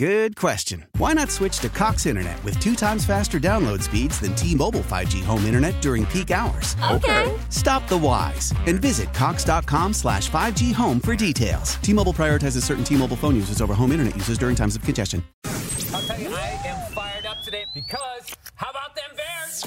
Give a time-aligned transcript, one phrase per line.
[0.00, 0.86] Good question.
[0.96, 5.22] Why not switch to Cox Internet with two times faster download speeds than T-Mobile 5G
[5.22, 6.74] home internet during peak hours?
[6.90, 7.38] Okay.
[7.50, 11.74] Stop the whys and visit cox.com slash 5G home for details.
[11.82, 15.22] T-Mobile prioritizes certain T-Mobile phone users over home internet users during times of congestion.
[15.44, 19.66] I'll tell you, I am fired up today because how about them Bears?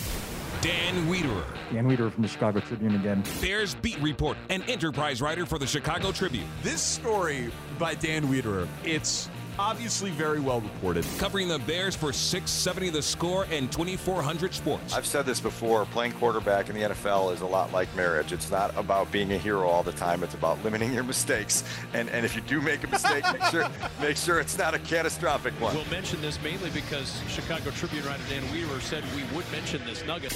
[0.61, 3.21] Dan Wiederer, Dan Weeder from the Chicago Tribune again.
[3.39, 8.67] Bears beat report and enterprise writer for the Chicago Tribune, This story by Dan Wiederer,
[8.83, 11.05] it's obviously very well reported.
[11.17, 14.93] covering the Bears for 670 The Score and 2400 Sports.
[14.93, 18.31] I've said this before playing quarterback in the NFL is a lot like marriage.
[18.31, 21.63] It's not about being a hero all the time, it's about limiting your mistakes.
[21.93, 23.67] And and if you do make a mistake, make sure
[24.01, 25.75] make sure it's not a catastrophic one.
[25.75, 30.05] We'll mention this mainly because Chicago Tribune writer Dan Weaver said we would mention this
[30.05, 30.35] nugget.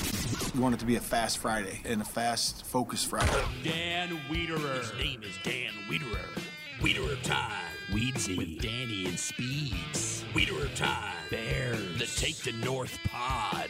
[0.53, 3.31] We want it to be a fast Friday and a fast, focused Friday.
[3.63, 4.79] Dan Wiederer.
[4.79, 6.41] His name is Dan Wiederer.
[6.81, 7.66] Wiederer time.
[7.91, 8.37] Weedsy.
[8.37, 10.25] With Danny and Speeds.
[10.33, 11.13] Wiederer time.
[11.29, 11.97] Bears.
[11.97, 13.69] The Take the North Pod.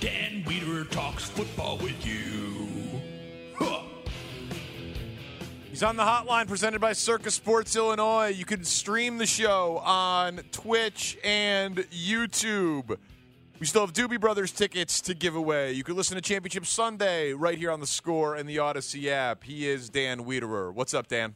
[0.00, 2.68] Dan Wiederer talks football with you.
[3.56, 3.82] Huh.
[5.70, 8.28] He's on the hotline presented by Circa Sports Illinois.
[8.28, 12.98] You can stream the show on Twitch and YouTube.
[13.60, 15.72] We still have Doobie Brothers tickets to give away.
[15.72, 19.42] You can listen to Championship Sunday right here on the score and the Audacy app.
[19.44, 20.72] He is Dan Wiederer.
[20.72, 21.34] What's up, Dan?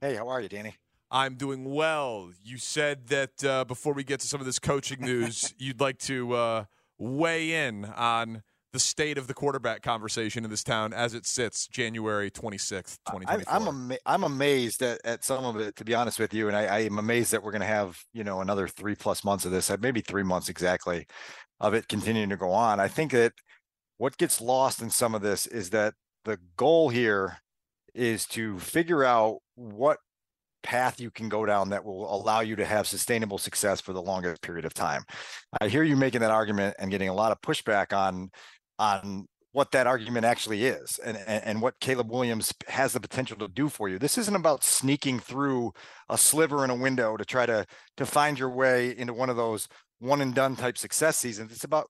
[0.00, 0.74] Hey, how are you, Danny?
[1.10, 2.30] I'm doing well.
[2.42, 5.98] You said that uh, before we get to some of this coaching news, you'd like
[6.00, 6.64] to uh,
[6.98, 8.42] weigh in on
[8.72, 13.12] the state of the quarterback conversation in this town as it sits January 26th, I,
[13.12, 13.54] 2024.
[13.54, 16.56] I'm ama- I'm amazed at, at some of it, to be honest with you, and
[16.56, 19.46] I, I am amazed that we're going to have you know another three plus months
[19.46, 21.06] of this, uh, maybe three months exactly,
[21.60, 22.78] of it continuing to go on.
[22.78, 23.32] I think that
[23.96, 27.38] what gets lost in some of this is that the goal here
[27.94, 29.98] is to figure out what
[30.68, 34.02] path you can go down that will allow you to have sustainable success for the
[34.02, 35.02] longest period of time.
[35.62, 38.28] I hear you making that argument and getting a lot of pushback on
[38.78, 43.38] on what that argument actually is and, and and what Caleb Williams has the potential
[43.38, 43.98] to do for you.
[43.98, 45.72] This isn't about sneaking through
[46.10, 47.64] a sliver in a window to try to
[47.96, 49.68] to find your way into one of those
[50.00, 51.50] one and done type success seasons.
[51.50, 51.88] It's about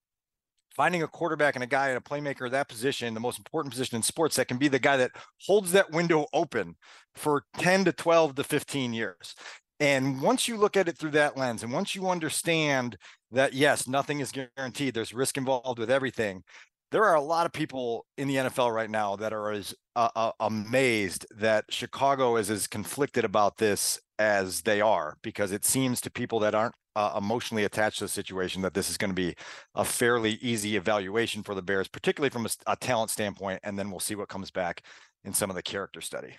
[0.79, 3.73] finding a quarterback and a guy and a playmaker at that position, the most important
[3.73, 5.11] position in sports, that can be the guy that
[5.45, 6.77] holds that window open
[7.17, 9.35] for 10 to 12 to 15 years.
[9.81, 12.97] And once you look at it through that lens, and once you understand
[13.33, 16.45] that, yes, nothing is guaranteed, there's risk involved with everything.
[16.93, 20.11] There are a lot of people in the NFL right now that are as uh,
[20.15, 26.01] uh, amazed that Chicago is as conflicted about this as they are, because it seems
[26.01, 29.15] to people that aren't uh, emotionally attached to the situation that this is going to
[29.15, 29.35] be
[29.75, 33.61] a fairly easy evaluation for the Bears, particularly from a, a talent standpoint.
[33.63, 34.83] And then we'll see what comes back
[35.25, 36.37] in some of the character study.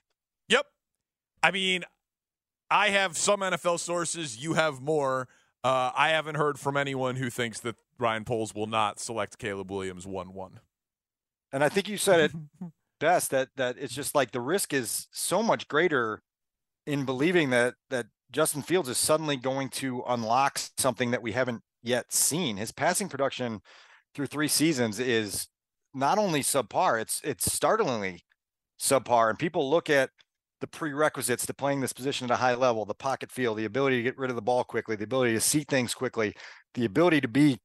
[0.49, 0.65] Yep.
[1.41, 1.85] I mean,
[2.69, 4.43] I have some NFL sources.
[4.43, 5.27] You have more.
[5.63, 9.71] Uh, I haven't heard from anyone who thinks that Ryan Poles will not select Caleb
[9.71, 10.59] Williams one one.
[11.51, 12.31] And I think you said it
[12.99, 16.21] best that that it's just like the risk is so much greater
[16.85, 21.61] in believing that that Justin Fields is suddenly going to unlock something that we haven't
[21.81, 22.57] yet seen.
[22.57, 23.61] His passing production
[24.13, 25.47] through three seasons is
[25.93, 28.21] not only subpar, it's it's startlingly
[28.79, 29.29] subpar.
[29.29, 30.09] And people look at
[30.61, 33.97] the prerequisites to playing this position at a high level, the pocket feel, the ability
[33.97, 36.33] to get rid of the ball quickly, the ability to see things quickly,
[36.73, 37.57] the ability to be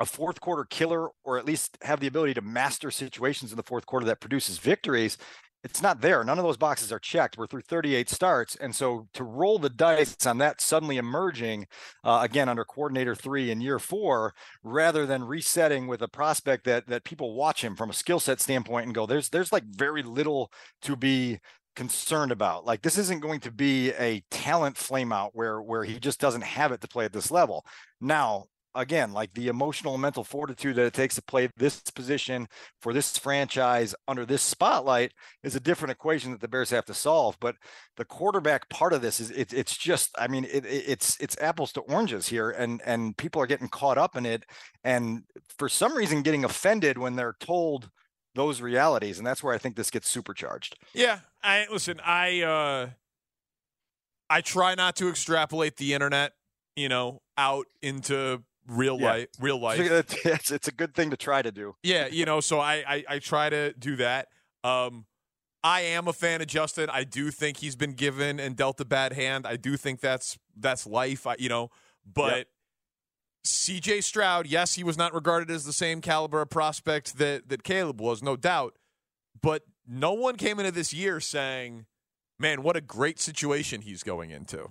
[0.00, 3.62] a fourth quarter killer or at least have the ability to master situations in the
[3.62, 5.16] fourth quarter that produces victories
[5.64, 6.22] it's not there.
[6.22, 7.38] None of those boxes are checked.
[7.38, 11.66] We're through 38 starts and so to roll the dice on that suddenly emerging
[12.04, 16.86] uh, again under coordinator three in year four rather than resetting with a prospect that
[16.88, 20.02] that people watch him from a skill set standpoint and go there's there's like very
[20.02, 20.52] little
[20.82, 21.40] to be
[21.74, 22.64] concerned about.
[22.64, 26.72] Like this isn't going to be a talent flameout where where he just doesn't have
[26.72, 27.64] it to play at this level.
[28.00, 32.48] Now again, like the emotional and mental fortitude that it takes to play this position
[32.80, 35.12] for this franchise under this spotlight
[35.42, 37.36] is a different equation that the Bears have to solve.
[37.40, 37.56] But
[37.96, 41.72] the quarterback part of this is it, it's just, I mean, it, it's it's apples
[41.72, 44.44] to oranges here, and and people are getting caught up in it,
[44.82, 45.22] and
[45.58, 47.90] for some reason getting offended when they're told
[48.34, 50.76] those realities, and that's where I think this gets supercharged.
[50.92, 52.00] Yeah, I listen.
[52.04, 52.90] I uh,
[54.28, 56.32] I try not to extrapolate the internet,
[56.74, 59.06] you know, out into real Yeah.
[59.12, 59.28] life.
[59.40, 59.80] Real life.
[60.24, 61.76] It's, it's a good thing to try to do.
[61.82, 64.28] Yeah, you know, so I, I I try to do that.
[64.62, 65.06] Um
[65.62, 66.90] I am a fan of Justin.
[66.90, 69.46] I do think he's been given and dealt a bad hand.
[69.46, 71.70] I do think that's that's life, I, you know,
[72.04, 72.48] but
[73.46, 77.62] CJ Stroud, yes, he was not regarded as the same caliber of prospect that that
[77.62, 78.76] Caleb was, no doubt.
[79.40, 81.84] But no one came into this year saying,
[82.38, 84.70] "Man, what a great situation he's going into."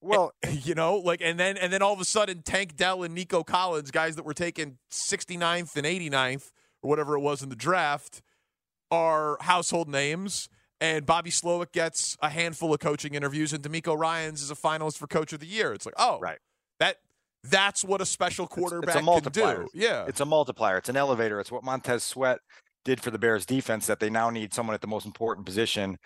[0.00, 3.14] Well, you know, like and then and then all of a sudden Tank Dell and
[3.14, 6.50] Nico Collins, guys that were taken 69th and 89th
[6.82, 8.22] or whatever it was in the draft,
[8.90, 10.48] are household names.
[10.80, 14.96] And Bobby Slowik gets a handful of coaching interviews, and DeMeco Ryans is a finalist
[14.96, 15.72] for Coach of the Year.
[15.72, 16.38] It's like, oh, right.
[16.78, 16.98] That
[17.42, 19.68] that's what a special quarterback it's a can do.
[19.74, 20.78] Yeah, It's a multiplier.
[20.78, 21.40] It's an elevator.
[21.40, 22.38] It's what Montez Sweat
[22.84, 25.98] did for the Bears defense that they now need someone at the most important position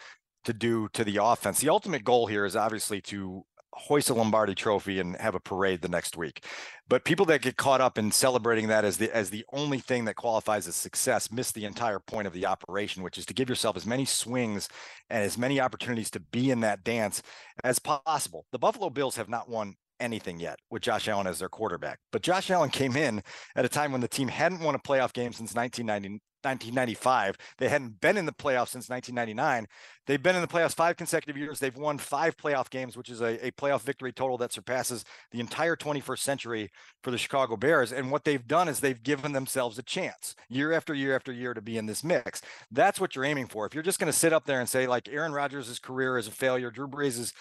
[0.44, 1.60] to do to the offense.
[1.60, 5.80] The ultimate goal here is obviously to hoist a Lombardi trophy and have a parade
[5.80, 6.44] the next week.
[6.88, 10.04] But people that get caught up in celebrating that as the as the only thing
[10.04, 13.48] that qualifies as success miss the entire point of the operation, which is to give
[13.48, 14.69] yourself as many swings
[15.08, 17.22] and as many opportunities to be in that dance
[17.64, 18.46] as possible.
[18.52, 21.98] The Buffalo Bills have not won anything yet with Josh Allen as their quarterback.
[22.10, 23.22] But Josh Allen came in
[23.56, 27.36] at a time when the team hadn't won a playoff game since 1990, 1995.
[27.58, 29.66] They hadn't been in the playoffs since 1999.
[30.06, 31.60] They've been in the playoffs five consecutive years.
[31.60, 35.40] They've won five playoff games, which is a, a playoff victory total that surpasses the
[35.40, 36.70] entire 21st century
[37.02, 37.92] for the Chicago Bears.
[37.92, 41.54] And what they've done is they've given themselves a chance year after year after year
[41.54, 42.42] to be in this mix.
[42.70, 43.66] That's what you're aiming for.
[43.66, 46.26] If you're just going to sit up there and say, like, Aaron Rodgers' career is
[46.26, 47.32] a failure, Drew Brees'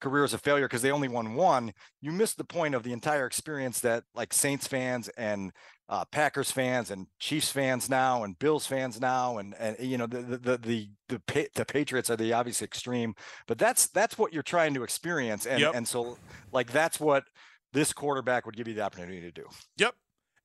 [0.00, 2.92] career is a failure because they only won one, you miss the point of the
[2.92, 5.52] entire experience that like Saints fans and
[5.88, 10.06] uh, Packers fans and Chiefs fans now and Bills fans now and and you know
[10.06, 13.14] the the the the the, the Patriots are the obvious extreme,
[13.46, 15.74] but that's that's what you're trying to experience and Yep.
[15.74, 16.16] and so
[16.52, 17.24] like that's what
[17.72, 19.46] this quarterback would give you the opportunity to do.
[19.78, 19.94] Yep.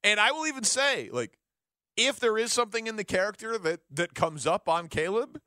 [0.04, 1.38] And I will even say, like,
[1.98, 5.40] if there is something in the character that that comes up on Caleb,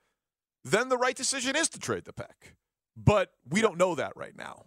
[0.65, 2.55] then the right decision is to trade the pick.
[3.03, 4.65] But we don't know that right now.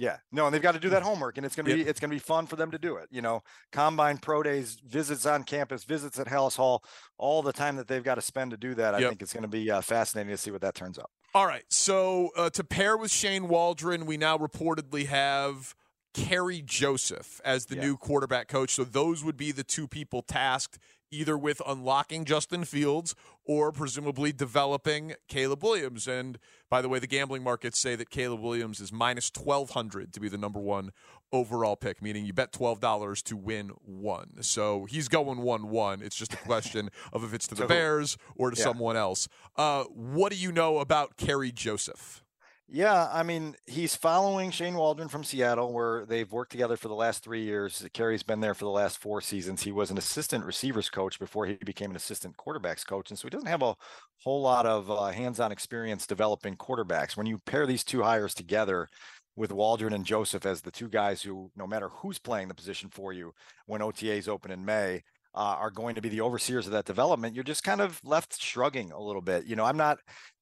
[0.00, 1.76] Yeah, no, and they've got to do that homework, and it's gonna Yep.
[1.76, 3.08] be it's gonna be fun for them to do it.
[3.10, 6.84] You know, combine pro days, visits on campus, visits at Halas Hall,
[7.16, 8.94] all the time that they've got to spend to do that.
[8.94, 9.08] I Yep.
[9.10, 11.10] think it's gonna be uh, fascinating to see what that turns out.
[11.34, 11.64] All right.
[11.68, 15.74] So uh, to pair with Shane Waldron, we now reportedly have
[16.14, 17.82] Kerry Joseph as the Yeah.
[17.82, 18.74] new quarterback coach.
[18.76, 20.78] So those would be the two people tasked
[21.10, 23.14] either with unlocking Justin Fields
[23.44, 26.06] or presumably developing Caleb Williams.
[26.06, 26.38] And
[26.68, 30.28] by the way, the gambling markets say that Caleb Williams is minus 1200 to be
[30.28, 30.90] the number one
[31.32, 34.42] overall pick, meaning you bet $12 to win one.
[34.42, 36.02] So he's going 1 1.
[36.02, 38.64] It's just a question of if it's to the Bears or to Yeah.
[38.64, 39.28] someone else.
[39.56, 42.22] Uh, what do you know about Kerry Joseph?
[42.70, 46.94] Yeah, I mean, he's following Shane Waldron from Seattle, where they've worked together for the
[46.94, 47.86] last three years.
[47.94, 49.62] Kerry's been there for the last four seasons.
[49.62, 53.26] He was an assistant receivers coach before he became an assistant quarterbacks coach, and so
[53.26, 53.74] he doesn't have a
[54.22, 57.16] whole lot of uh, hands-on experience developing quarterbacks.
[57.16, 58.86] When you pair these two hires together
[59.34, 62.90] with Waldron and Joseph as the two guys who, no matter who's playing the position
[62.90, 63.32] for you
[63.64, 65.02] when OTAs open in May,
[65.34, 68.38] uh, are going to be the overseers of that development, you're just kind of left
[68.42, 69.46] shrugging a little bit.
[69.46, 69.98] You know, I'm not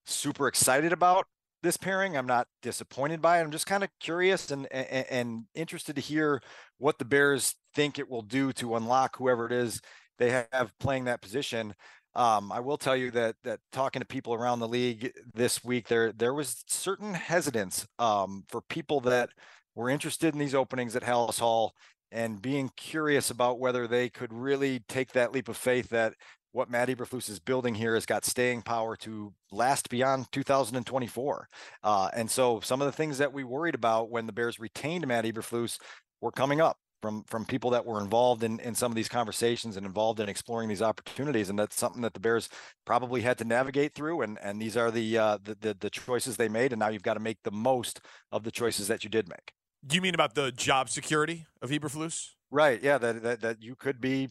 [0.06, 1.26] super excited about
[1.66, 2.16] this pairing.
[2.16, 3.42] I'm not disappointed by it.
[3.42, 6.40] I'm just kind of curious and, and and interested to hear
[6.78, 9.80] what the Bears think it will do to unlock whoever it is
[10.18, 11.74] they have playing that position.
[12.14, 15.88] Um, I will tell you that that talking to people around the league this week,
[15.88, 19.30] there there was certain hesitance um, for people that
[19.74, 21.74] were interested in these openings at Halas Hall
[22.12, 26.14] and being curious about whether they could really take that leap of faith that
[26.56, 31.48] what Matt Eberflus is building here has got staying power to last beyond 2024.
[31.84, 35.06] Uh, and so some of the things that we worried about when the Bears retained
[35.06, 35.78] Matt Eberflus
[36.22, 39.76] were coming up from from people that were involved in in some of these conversations
[39.76, 41.50] and involved in exploring these opportunities.
[41.50, 42.48] And that's something that the bears
[42.86, 44.22] probably had to navigate through.
[44.22, 46.72] And and these are the uh the the, the choices they made.
[46.72, 48.00] And now you've got to make the most
[48.32, 49.52] of the choices that you did make.
[49.92, 52.30] You mean about the job security of Eberflus?
[52.50, 52.82] right.
[52.82, 54.30] Yeah that that, that you could be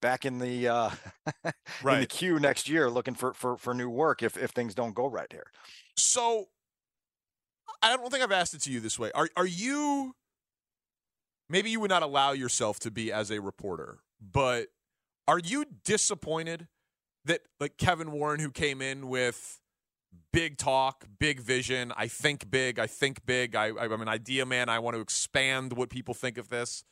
[0.00, 0.90] back in the uh
[1.44, 1.52] in the
[1.82, 2.08] Right.
[2.08, 5.30] queue next year looking for for for new work if if things don't go right
[5.30, 5.46] here
[5.96, 6.46] So
[7.82, 9.10] I don't think I've asked it to you this way.
[9.14, 10.14] Are are you
[11.48, 14.68] maybe you would not allow yourself to be as a reporter, but
[15.26, 16.68] are you disappointed
[17.24, 19.60] that like Kevin Warren, who came in with
[20.32, 24.68] big talk, big vision, I think big, I think big, I, I'm an idea man,
[24.68, 26.84] I want to expand what people think of this.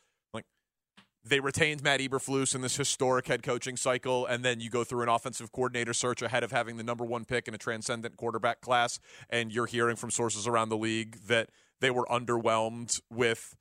[1.29, 5.03] They retained Matt Eberflus in this historic head coaching cycle, and then you go through
[5.03, 8.63] an offensive coordinator search ahead of having the number one pick in a transcendent quarterback
[8.63, 13.55] class, and you're hearing from sources around the league that they were underwhelmed with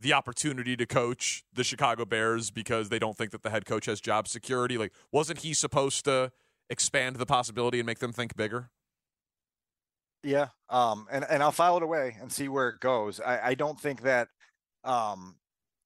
[0.00, 3.86] the opportunity to coach the Chicago Bears because they don't think that the head coach
[3.86, 4.78] has job security.
[4.78, 6.30] Like, wasn't he supposed to
[6.70, 8.70] expand the possibility and make them think bigger?
[10.22, 10.48] Yeah.
[10.70, 13.20] Um, and, and I'll file it away and see where it goes.
[13.20, 14.28] I, I don't think that
[14.84, 15.34] um,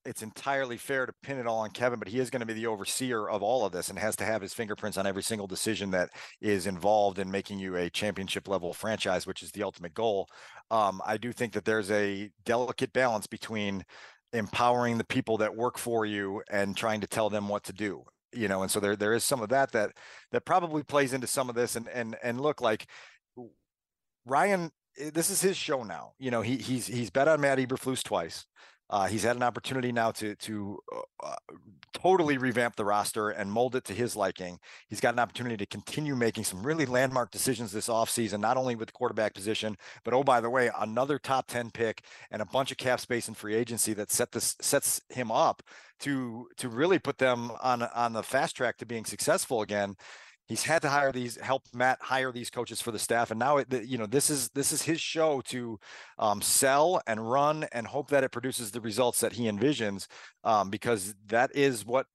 [0.05, 2.53] it's entirely fair to pin it all on Kevin, but he is going to be
[2.53, 5.47] the overseer of all of this and has to have his fingerprints on every single
[5.47, 9.95] decision that is involved in making you a championship level franchise, which is the ultimate
[9.95, 10.29] goal.
[10.71, 13.85] Um, I do think that there's a delicate balance between
[14.33, 18.03] empowering the people that work for you and trying to tell them what to do
[18.33, 19.93] you know and so there there is some of that that
[20.31, 22.87] that probably plays into some of this and and and look like
[24.25, 27.59] Ryan eh, this is his show now you know he he's he's bet on Matt
[27.59, 28.47] Eberflus twice
[28.93, 31.37] uh, he's had an opportunity now to to uh, uh,
[31.95, 34.59] totally revamp the roster and mold it to his liking.
[34.89, 38.75] He's got an opportunity to continue making some really landmark decisions this offseason, not only
[38.75, 42.47] with the quarterback position, but oh by the way, another top 10 pick and a
[42.47, 45.63] bunch of cap space and free agency that set this sets him up
[46.01, 49.97] to to really put them on on the fast track to being successful again
[50.53, 53.57] he's had to hire these help matt hire these coaches for the staff and now
[53.57, 55.81] it you know this is this is his show to
[56.19, 60.07] um, sell and run and hope that it produces the results that he envisions
[60.45, 62.07] um, because that is what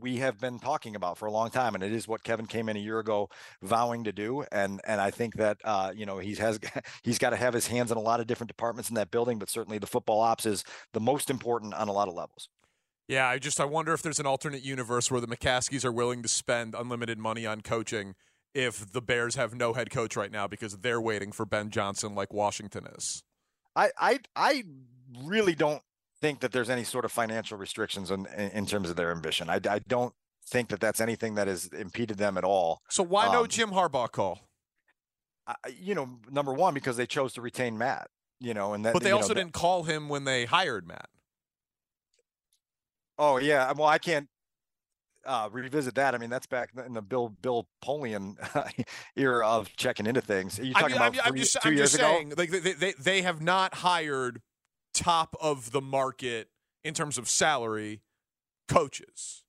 [0.00, 2.70] we have been talking about for a long time and it is what kevin came
[2.70, 3.28] in a year ago
[3.60, 6.58] vowing to do and and i think that uh, you know he has
[7.02, 9.38] he's got to have his hands in a lot of different departments in that building
[9.38, 12.48] but certainly the football ops is the most important on a lot of levels
[13.08, 16.22] yeah, I just I wonder if there's an alternate universe where the McCaskies are willing
[16.22, 18.14] to spend unlimited money on coaching
[18.54, 22.14] if the Bears have no head coach right now because they're waiting for Ben Johnson
[22.14, 23.22] like Washington is.
[23.74, 24.64] I I I
[25.24, 25.82] really don't
[26.20, 29.50] think that there's any sort of financial restrictions in in terms of their ambition.
[29.50, 30.14] I I don't
[30.46, 32.82] think that that's anything that has impeded them at all.
[32.88, 34.40] So why um, no Jim Harbaugh call?
[35.46, 38.08] I, you know, number one because they chose to retain Matt.
[38.38, 38.92] You know, and that.
[38.92, 41.08] But they also know, didn't call him when they hired Matt.
[43.22, 44.28] Oh yeah, well I can't
[45.24, 46.12] uh, revisit that.
[46.12, 48.34] I mean, that's back in the Bill Bill Polian
[49.16, 50.58] era of checking into things.
[50.58, 52.50] Are you talking I mean, about I'm, I'm just, 2 I'm years just saying, like
[52.50, 54.42] they, they they have not hired
[54.92, 56.48] top of the market
[56.82, 58.02] in terms of salary
[58.66, 59.44] coaches.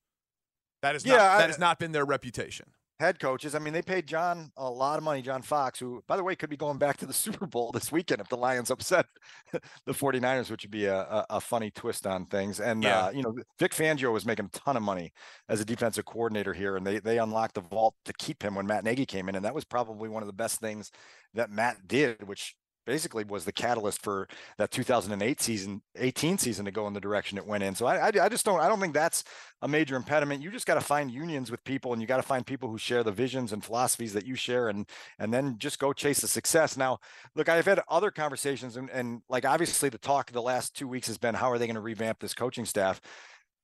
[0.84, 2.68] That is yeah, not, that has not been their reputation
[3.00, 3.56] head coaches.
[3.56, 6.36] I mean, they paid John a lot of money, John Fox, who, by the way,
[6.36, 9.06] could be going back to the Super Bowl this weekend if the Lions upset
[9.52, 12.60] the 49ers, which would be a, a, a funny twist on things.
[12.60, 13.06] And, yeah.
[13.06, 15.12] uh, you know, Vic Fangio was making a ton of money
[15.50, 18.68] as a defensive coordinator here, and they, they unlocked the vault to keep him when
[18.68, 19.36] Matt Nagy came in.
[19.36, 20.92] And that was probably one of the best things
[21.34, 26.72] that Matt did, which basically was the catalyst for that 2008 season 18 season to
[26.72, 27.76] go in the direction it went in.
[27.76, 29.24] So I, I, I just don't i don't think that's
[29.62, 30.44] a major impediment.
[30.44, 32.78] You just got to find unions with people and you got to find people who
[32.78, 34.88] share the visions and philosophies that you share and
[35.20, 36.78] and then just go chase the success.
[36.78, 37.00] Now
[37.36, 41.08] look i've had other conversations and, and like obviously the talk the last two weeks
[41.08, 43.02] has been how are they going to revamp this coaching staff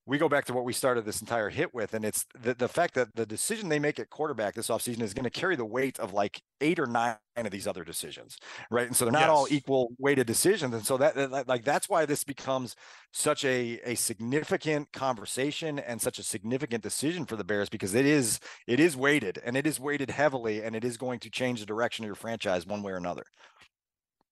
[0.10, 2.68] we go back to what we started this entire hit with, and it's the, the
[2.68, 5.66] fact that the decision they make at quarterback this offseason is going to carry the
[5.66, 8.36] weight of like eight or nine of these other decisions,
[8.72, 8.88] right?
[8.88, 9.30] And so they're not yes.
[9.30, 12.76] all equal weighted decisions, and so that, that, like that's why this becomes
[13.14, 18.08] such a a significant conversation and such a significant decision for the Bears because it
[18.08, 21.60] is it is weighted and it is weighted heavily, and it is going to change
[21.60, 23.26] the direction of your franchise one way or another.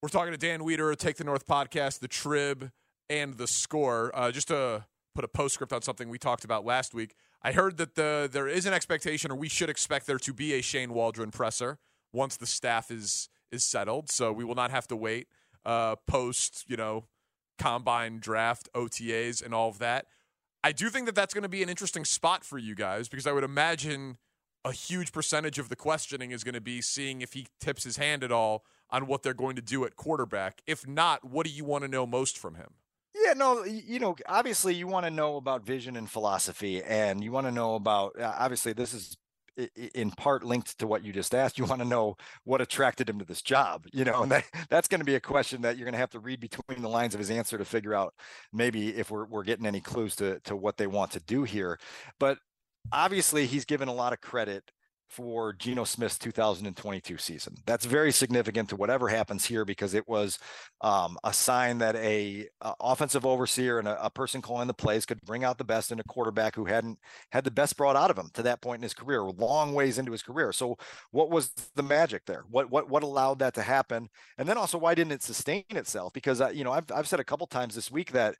[0.01, 2.71] We're talking to Dan Weeder, Take the North podcast, the Trib,
[3.11, 4.11] and the Score.
[4.15, 4.85] Uh, just a
[5.17, 7.15] put a postscript on something we talked about last week.
[7.41, 10.53] I heard that the there is an expectation, or we should expect there to be
[10.53, 11.79] a Shane Waldron presser
[12.13, 14.11] once the staff is is settled.
[14.11, 15.27] So we will not have to wait
[15.65, 17.05] uh, post, you know,
[17.57, 20.05] combine draft, OTAs, and all of that.
[20.63, 23.25] I do think that that's going to be an interesting spot for you guys because
[23.25, 24.19] I would imagine
[24.63, 27.97] a huge percentage of the questioning is going to be seeing if he tips his
[27.97, 30.61] hand at all on what they're going to do at quarterback.
[30.67, 32.75] If not, what do you want to know most from him?
[33.25, 37.31] Yeah, no, you know, obviously you want to know about vision and philosophy, and you
[37.31, 39.17] want to know about uh, obviously this is
[39.95, 41.57] in part linked to what you just asked.
[41.57, 44.87] You want to know what attracted him to this job, you know, and that, that's
[44.87, 47.15] going to be a question that you're going to have to read between the lines
[47.15, 48.13] of his answer to figure out
[48.53, 51.79] maybe if we're we're getting any clues to to what they want to do here.
[52.19, 52.37] But
[52.91, 54.71] obviously, he's given a lot of credit
[55.09, 57.55] for Geno Smith's 2022 season.
[57.65, 60.37] That's very significant to whatever happens here because it was
[60.81, 65.05] um, a sign that a, a offensive overseer and a, a, person calling the plays
[65.05, 66.99] could bring out the best in a quarterback who hadn't
[67.31, 69.97] had the best brought out of him to that point in his career, long ways
[69.97, 70.51] into his career.
[70.51, 70.77] So,
[71.11, 72.43] what was the magic there?
[72.49, 74.09] What what what allowed that to happen?
[74.37, 76.13] And then also, why didn't it sustain itself?
[76.13, 78.35] Because uh, you know, I've I've said a couple times this week that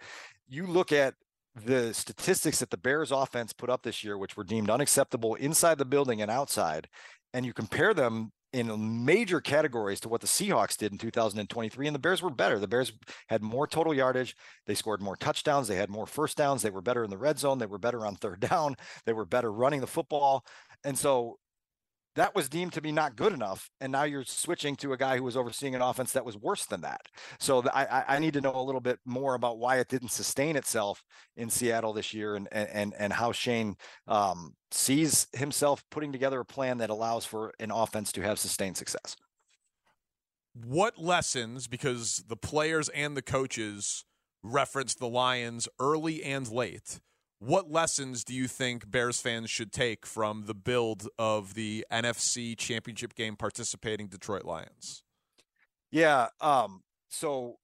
[0.50, 1.14] you look at
[1.66, 5.78] the statistics that the Bears offense put up this year, which were deemed unacceptable inside
[5.78, 6.88] the building and outside,
[7.34, 11.94] and you compare them in major categories to what the Seahawks did in 2023, and
[11.94, 12.60] the Bears were better.
[12.60, 12.94] The Bears
[13.28, 14.36] had more total yardage.
[14.66, 15.68] They scored more touchdowns.
[15.68, 16.62] They had more first downs.
[16.62, 17.58] They were better in the red zone.
[17.58, 18.76] They were better on third down.
[19.06, 20.46] They were better running the football.
[20.84, 21.38] And so
[22.18, 23.70] that was deemed to be not good enough.
[23.80, 26.66] And now you're switching to a guy who was overseeing an offense that was worse
[26.66, 27.02] than that.
[27.40, 30.56] So I, I need to know a little bit more about why it didn't sustain
[30.56, 31.04] itself
[31.36, 36.46] in Seattle this year and, and, and how Shane um, sees himself putting together a
[36.46, 39.16] plan that allows for an offense to have sustained success.
[40.56, 44.06] What lessons, because the players and the coaches
[44.42, 47.00] referenced the Lions early and late,
[47.40, 52.58] what lessons do you think Bears fans should take from the build of the NFC
[52.58, 55.04] Championship game participating Detroit Lions?
[55.92, 56.28] Yeah.
[56.42, 57.58] Um, so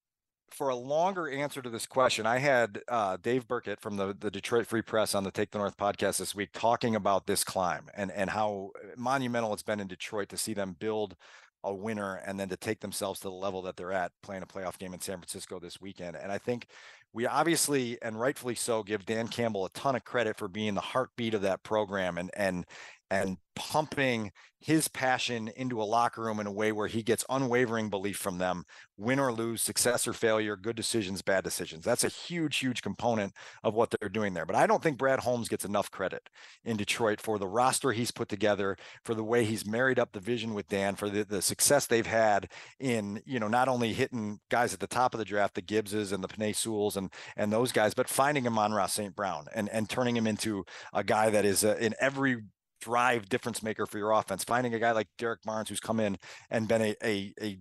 [0.51, 4.29] for a longer answer to this question, I had uh, Dave Birkett from the, the
[4.29, 7.89] Detroit Free Press on the Take the North podcast this week talking about this climb
[7.95, 11.15] and, and how monumental it's been in Detroit to see them build
[11.63, 14.45] a winner and then to take themselves to the level that they're at playing a
[14.45, 16.15] playoff game in San Francisco this weekend.
[16.15, 16.67] And I think
[17.13, 20.81] we obviously and rightfully so give Dan Campbell a ton of credit for being the
[20.81, 22.65] heartbeat of that program and and
[23.13, 24.31] and pumping
[24.63, 28.37] his passion into a locker room in a way where he gets unwavering belief from
[28.37, 28.63] them,
[28.95, 31.83] win or lose, success or failure, good decisions, bad decisions.
[31.83, 34.45] That's a huge, huge component of what they're doing there.
[34.45, 36.29] But I don't think Brad Holmes gets enough credit
[36.63, 40.21] in Detroit for the roster he's put together, for the way he's married up the
[40.21, 44.39] vision with Dan, for the, the success they've had in, you know, not only hitting
[44.49, 47.51] guys at the top of the draft, the Gibbses and the Penei Sewells and and
[47.51, 49.13] those guys, but finding Amon-Ra St.
[49.13, 52.37] Brown and and turning him into a guy that is uh, in every
[52.83, 54.43] drive difference maker for your offense.
[54.43, 56.17] Finding a guy like Derrick Barnes who's come in
[56.49, 57.59] and been a a, a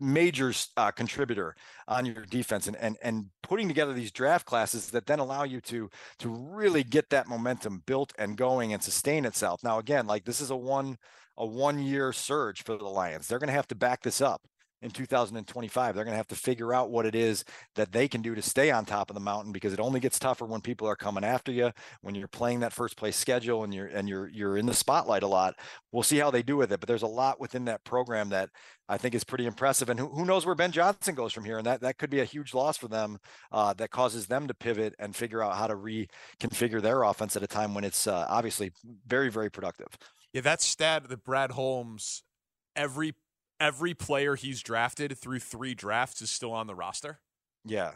[0.00, 1.56] major uh, contributor
[1.88, 5.60] on your defense and, and and putting together these draft classes that then allow you
[5.60, 9.62] to to really get that momentum built and going and sustain itself.
[9.64, 10.98] Now again, like this is a one
[11.36, 13.26] a one year surge for the Lions.
[13.26, 14.42] They're going to have to back this up
[14.82, 15.94] in 2025.
[15.94, 18.42] They're going to have to figure out what it is that they can do to
[18.42, 21.24] stay on top of the mountain because it only gets tougher when people are coming
[21.24, 24.66] after you, when you're playing that first place schedule and you're and you're you're in
[24.66, 25.54] the spotlight a lot.
[25.92, 28.50] We'll see how they do with it, but there's a lot within that program that
[28.88, 29.88] I think is pretty impressive.
[29.88, 31.58] And who, who knows where Ben Johnson goes from here?
[31.58, 33.18] And that that could be a huge loss for them
[33.52, 37.42] uh, that causes them to pivot and figure out how to reconfigure their offense at
[37.42, 38.72] a time when it's uh, obviously
[39.06, 39.88] very very productive.
[40.32, 42.22] Yeah, that stat that Brad Holmes
[42.76, 43.14] every
[43.60, 47.20] every player he's drafted through three drafts is still on the roster.
[47.64, 47.92] Yeah.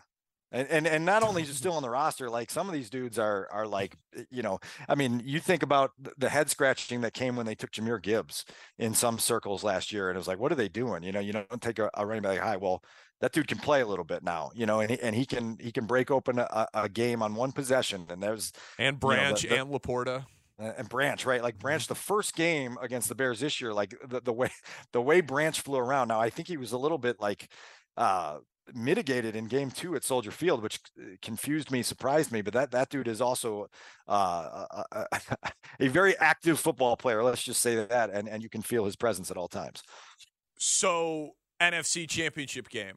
[0.55, 3.18] And, and and not only just still on the roster, like some of these dudes
[3.18, 7.14] are are like, eh, you know, I mean, you think about the head scratching that
[7.14, 8.44] came when they took Jahmyr Gibbs
[8.79, 11.03] in some circles last year, and it was like, what are they doing?
[11.03, 12.59] You know, you don't take a, a running back high.
[12.59, 12.83] Well,
[13.20, 15.57] that dude can play a little bit now, you know, and he, and he can
[15.59, 19.48] he can break open a, a game on one possession, and there's and Branch you
[19.48, 20.27] know, the, the, and LaPorta
[20.64, 21.42] and Branch, right?
[21.42, 24.51] Like Branch, the first game against the Bears this year, like the, the way
[24.92, 26.09] the way Branch flew around.
[26.09, 27.48] Now I think he was a little bit like
[27.96, 28.38] uh
[28.75, 32.42] mitigated in game two at Soldier Field, which uh, confused me, surprised me.
[32.42, 33.68] But that that dude is also
[34.09, 35.07] uh, a,
[35.81, 37.22] a, very active football player.
[37.22, 39.83] Let's just say that, and and you can feel his presence at all times.
[40.59, 42.96] So NFC Championship game,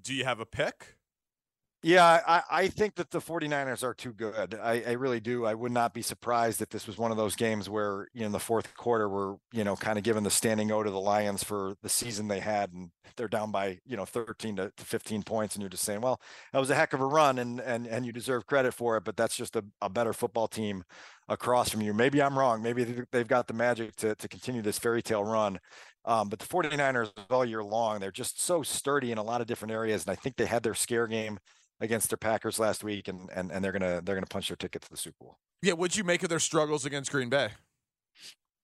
[0.00, 0.96] do you have a pick?
[1.86, 4.56] Yeah, I, I think that the 49ers are too good.
[4.60, 5.46] I, I really do.
[5.46, 8.26] I would not be surprised if this was one of those games where, you know,
[8.26, 10.98] in the fourth quarter, we're, you know, kind of giving the standing O to the
[10.98, 12.72] Lions for the season they had.
[12.72, 15.54] And they're down by, you know, 13 to, to 15 points.
[15.54, 16.20] And you're just saying, well,
[16.52, 19.04] that was a heck of a run and, and, and you deserve credit for it.
[19.04, 20.82] But that's just a, a better football team
[21.28, 21.94] across from you.
[21.94, 22.62] Maybe I'm wrong.
[22.62, 25.60] Maybe they've got the magic to, to continue this fairy tale run.
[26.04, 29.46] Um, but the 49ers all year long, they're just so sturdy in a lot of
[29.46, 30.04] different areas.
[30.04, 31.38] And I think they had their scare game
[31.80, 34.82] against their Packers last week, and and and they're gonna they're gonna punch their ticket
[34.82, 35.38] to the Super Bowl.
[35.62, 37.50] Yeah, what'd you make of their struggles against Green Bay?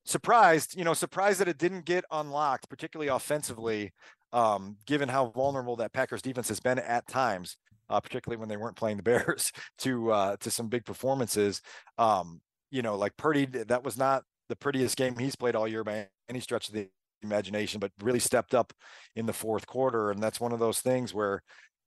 [0.05, 3.93] Surprised, you know, surprised that it didn't get unlocked, particularly offensively,
[4.33, 7.57] um, given how vulnerable that Packers defense has been at times,
[7.89, 11.63] uh, particularly when they weren't playing the Bears to uh, to some big performances.
[11.99, 15.85] Um, you know, like Purdy, that was not the prettiest game he's played all year
[15.85, 16.89] by any stretch of the
[17.23, 18.73] imagination, but really stepped up
[19.15, 20.11] in the fourth quarter.
[20.11, 21.43] And that's one of those things where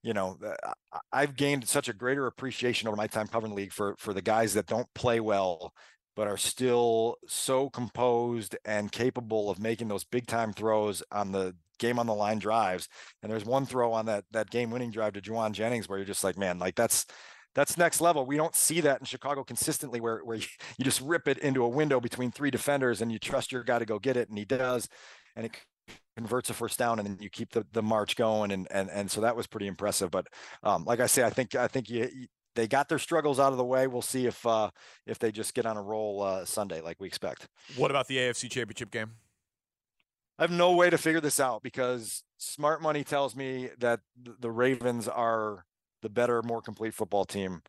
[0.05, 0.37] you know,
[1.11, 4.53] I've gained such a greater appreciation over my time covering league for for the guys
[4.53, 5.73] that don't play well
[6.15, 11.53] but are still so composed and capable of making those big time throws on the
[11.77, 12.87] game on the line drives.
[13.21, 16.05] And there's one throw on that that game winning drive to Jauan Jennings where you're
[16.05, 17.05] just like, man, like that's
[17.53, 18.25] that's next level.
[18.25, 20.37] We don't see that in Chicago consistently where, where
[20.77, 23.79] you just rip it into a window between three defenders and you trust your guy
[23.79, 24.29] to go get it.
[24.29, 24.87] And he does.
[25.35, 25.53] And it
[26.15, 28.51] converts a first down and then you keep the, the march going.
[28.51, 30.11] And, and, and so that was pretty impressive.
[30.11, 30.27] But
[30.63, 33.51] um, like I say, I think, I think you, you, they got their struggles out
[33.51, 33.87] of the way.
[33.87, 34.69] We'll see if, uh,
[35.05, 37.47] if they just get on a roll uh, Sunday, like we expect.
[37.75, 39.11] What about the AFC championship game?
[40.37, 44.01] I have no way to figure this out because smart money tells me that
[44.39, 45.65] the Ravens are
[46.01, 47.61] the better, more complete football team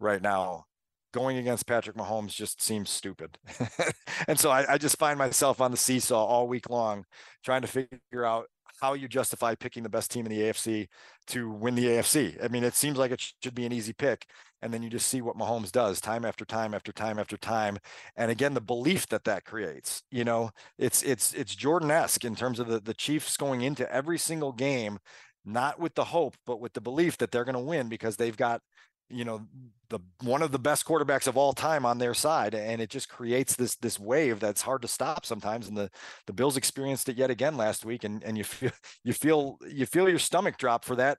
[0.00, 0.66] right now.
[1.14, 3.38] Going against Patrick Mahomes just seems stupid.
[4.26, 7.04] and so I, I, just find myself on the seesaw all week long,
[7.44, 8.46] trying to figure out
[8.80, 10.88] how you justify picking the best team in the AFC
[11.28, 12.44] to win the AFC.
[12.44, 14.26] I mean, it seems like it should be an easy pick.
[14.60, 17.78] And then you just see what Mahomes does time after time after time after time.
[18.16, 22.58] And again, the belief that that creates, you know, it's, it's, it's Jordan-esque in terms
[22.58, 24.98] of the, the Chiefs going into every single game
[25.44, 28.36] not with the hope, but with the belief that they're going to win because they've
[28.36, 28.62] got,
[29.10, 29.46] you know,
[29.90, 33.08] the one of the best quarterbacks of all time on their side, and it just
[33.08, 35.68] creates this this wave that's hard to stop sometimes.
[35.68, 35.90] And the
[36.26, 38.70] the Bills experienced it yet again last week, and and you feel
[39.04, 41.18] you feel you feel your stomach drop for that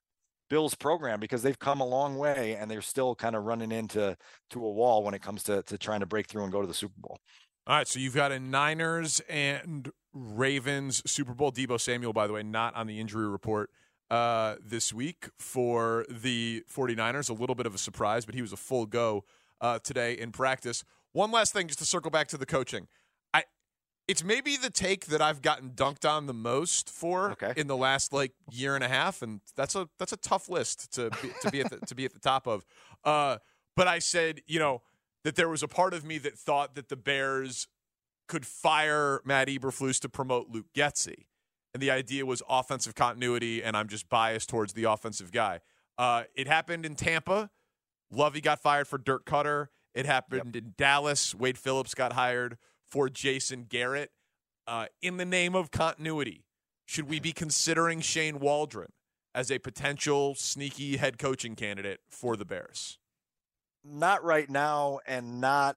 [0.50, 4.16] Bills program because they've come a long way and they're still kind of running into
[4.52, 6.68] to a wall when it comes to to trying to break through and go to
[6.68, 7.20] the Super Bowl.
[7.68, 11.52] All right, so you've got a Niners and Ravens Super Bowl.
[11.52, 13.72] Deebo Samuel, by the way, not on the injury report
[14.10, 17.30] uh, this week for the 49ers.
[17.30, 19.24] A little bit of a surprise, but he was a full go
[19.62, 20.84] uh, today in practice.
[21.14, 22.88] One last thing, just to circle back to the coaching.
[23.34, 23.44] I,
[24.08, 27.54] it's maybe the take that I've gotten dunked on the most for okay.
[27.56, 30.94] in the last like year and a half, and that's a that's a tough list
[30.96, 32.66] to be, to be at the, to be at the top of.
[33.04, 33.38] Uh,
[33.76, 34.82] but I said, you know,
[35.24, 37.68] that there was a part of me that thought that the Bears
[38.28, 41.26] could fire Matt Eberflus to promote Luke Getsy
[41.76, 45.60] and the idea was offensive continuity, and I'm just biased towards the offensive guy.
[45.98, 47.50] Uh, it happened in Tampa.
[48.10, 49.68] Lovie got fired for Dirk Koetter.
[49.94, 50.64] It happened yep.
[50.64, 51.36] in Dallas.
[51.36, 52.58] Wade Phillips got hired
[52.88, 54.12] for Jason Garrett.
[54.66, 56.46] Uh, in the name of continuity,
[56.86, 58.94] should we be considering Shane Waldron
[59.34, 63.00] as a potential sneaky head coaching candidate for the Bears?
[63.84, 65.76] Not right now, and not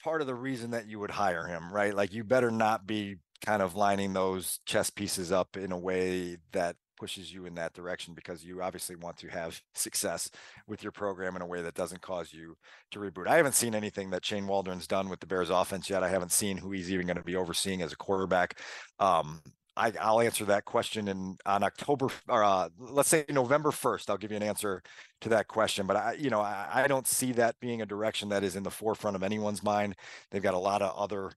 [0.00, 1.92] part of the reason that you would hire him, right?
[1.92, 6.36] Like, you better not be kind of lining those chess pieces up in a way
[6.52, 10.30] that pushes you in that direction because you obviously want to have success
[10.66, 12.56] with your program in a way that doesn't cause you
[12.90, 13.26] to reboot.
[13.26, 16.02] I haven't seen anything that Shane Waldron's done with the Bears offense yet.
[16.02, 18.58] I haven't seen who he's even going to be overseeing as a quarterback.
[18.98, 19.40] Um,
[19.76, 24.10] I, will answer that question in on October or uh, let's say November 1st.
[24.10, 24.82] I'll give you an answer
[25.22, 25.86] to that question.
[25.86, 28.62] But I, you know, I, I don't see that being a direction that is in
[28.62, 29.96] the forefront of anyone's mind.
[30.30, 31.32] They've got a lot of other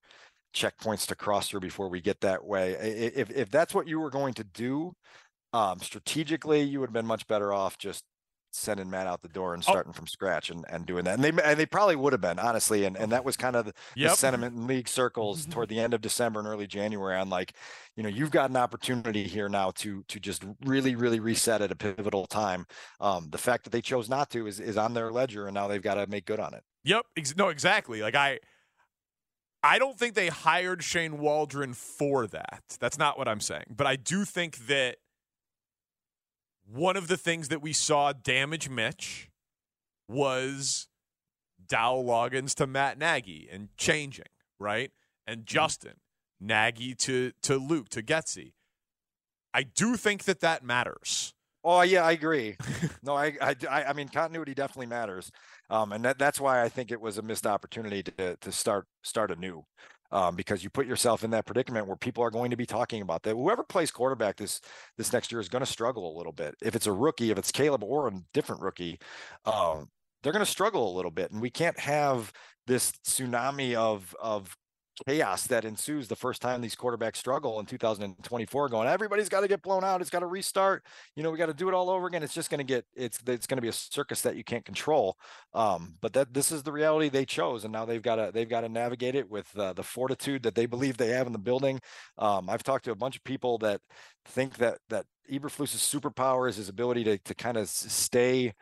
[0.54, 2.74] checkpoints to cross through before we get that way.
[2.74, 4.94] If if that's what you were going to do,
[5.54, 8.04] um, strategically, you would have been much better off just
[8.56, 9.72] sending Matt out the door and oh.
[9.72, 9.94] starting oh.
[9.94, 11.16] from scratch and, and doing that.
[11.16, 12.86] And they and they probably would have been honestly.
[12.86, 14.12] And and that was kind of the, yep.
[14.12, 17.54] the sentiment in league circles toward the end of December and early January on like,
[17.96, 21.72] you know, you've got an opportunity here now to to just really really reset at
[21.72, 22.66] a pivotal time.
[23.00, 25.68] Um, the fact that they chose not to is is on their ledger, and now
[25.68, 26.64] they've got to make good on it.
[26.84, 27.06] Yep.
[27.38, 28.02] No, exactly.
[28.02, 28.40] Like I.
[29.64, 32.64] I don't think they hired Shane Waldron for that.
[32.82, 33.64] That's not what I'm saying.
[33.76, 34.98] But I do think that
[36.70, 39.30] one of the things that we saw damage Mitch
[40.10, 40.90] was
[41.66, 44.26] Dowell Loggains to Matt Nagy and changing,
[44.60, 44.92] right?
[45.26, 45.56] And mm-hmm.
[45.56, 45.94] Justin,
[46.42, 48.54] Nagy to, to Luke, to Getsy.
[49.54, 51.33] I do think that that matters.
[51.64, 52.58] Oh yeah, I agree.
[53.04, 55.32] no, I, I, I mean, continuity definitely matters,
[55.70, 58.86] um, and that, that's why I think it was a missed opportunity to to start
[59.02, 59.64] start anew,
[60.12, 63.02] um, because you put yourself in that predicament where people are going to be talking
[63.02, 63.36] about that.
[63.36, 64.60] Whoever plays quarterback this
[64.98, 66.56] this next year is going to struggle a little bit.
[66.62, 69.00] If it's a rookie, if it's Caleb or a different rookie,
[69.46, 69.90] um,
[70.22, 72.34] they're going to struggle a little bit, and we can't have
[72.68, 74.56] this tsunami of of
[75.08, 79.48] chaos that ensues the first time these quarterbacks struggle in 2024 going everybody's got to
[79.48, 81.90] get blown out it's got to restart you know we got to do it all
[81.90, 82.24] over again.
[82.24, 84.66] It's just going to get it's it's going to be a circus that you can't
[84.66, 85.18] control
[85.54, 88.50] um, but that this is the reality they chose and now they've got to they've
[88.50, 91.40] got to navigate it with uh, the fortitude that they believe they have in the
[91.40, 91.80] building
[92.18, 93.82] um, i've talked to a bunch of people that
[94.26, 98.54] think that that Eberflus's superpower is his ability to to kind of stay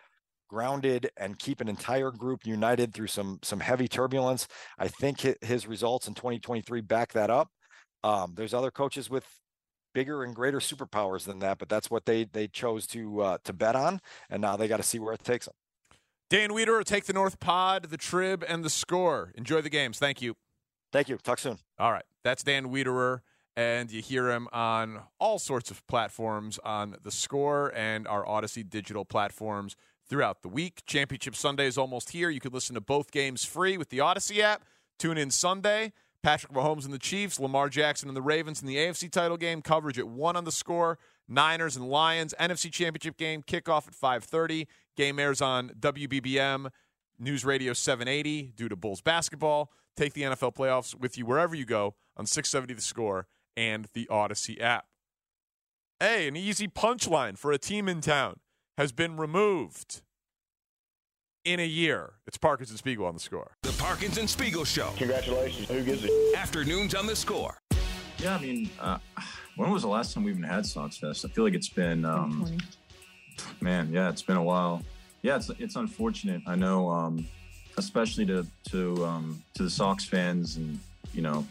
[0.51, 4.47] grounded and keep an entire group united through some some heavy turbulence.
[4.77, 7.49] I think his results in 2023 back that up.
[8.03, 9.25] Um, there's other coaches with
[9.93, 13.53] bigger and greater superpowers than that, but that's what they they chose to uh, to
[13.53, 15.55] bet on, and now they got to see where it takes them.
[16.29, 19.33] Dan Wiederer, take the North Pod, the Trib, and the score.
[19.35, 19.99] Enjoy the games.
[19.99, 20.35] Thank you.
[20.91, 21.17] Thank you.
[21.17, 21.59] Talk soon.
[21.79, 22.05] All right.
[22.23, 23.19] That's Dan Wiederer,
[23.55, 28.69] and you hear him on all sorts of platforms on the score and our Audacy
[28.69, 29.75] digital platforms
[30.11, 30.83] throughout the week.
[30.85, 32.29] Championship Sunday is almost here.
[32.29, 34.65] You can listen to both games free with the Audacy app.
[34.99, 35.93] Tune in Sunday.
[36.21, 39.61] Patrick Mahomes and the Chiefs, Lamar Jackson and the Ravens in the AFC title game.
[39.61, 40.99] Coverage at one on the score.
[41.29, 44.67] Niners and Lions NFC Championship game kickoff at 5:30.
[44.97, 46.69] Game airs on WBBM
[47.17, 49.71] News Radio 780 due to Bulls basketball.
[49.95, 54.07] Take the NFL playoffs with you wherever you go on 670 The Score and the
[54.11, 54.87] Audacy app.
[56.01, 58.41] Hey, an easy punchline for a team in town
[58.81, 60.01] has been removed
[61.45, 62.13] in a year.
[62.25, 63.51] It's Parkins and Spiegel on the score.
[63.61, 64.91] The Parkins and Spiegel Show.
[64.97, 65.67] Congratulations.
[65.69, 67.59] Who gives a Afternoons on the score.
[68.17, 68.97] Yeah, I mean, uh,
[69.55, 71.25] when was the last time we even had Sox Fest?
[71.25, 72.57] I feel like it's been, um,
[73.61, 74.81] man, yeah, it's been a while.
[75.21, 76.41] Yeah, it's it's unfortunate.
[76.47, 77.27] I know, um,
[77.77, 80.79] especially to to um, to the Sox fans, and
[81.13, 81.45] you know,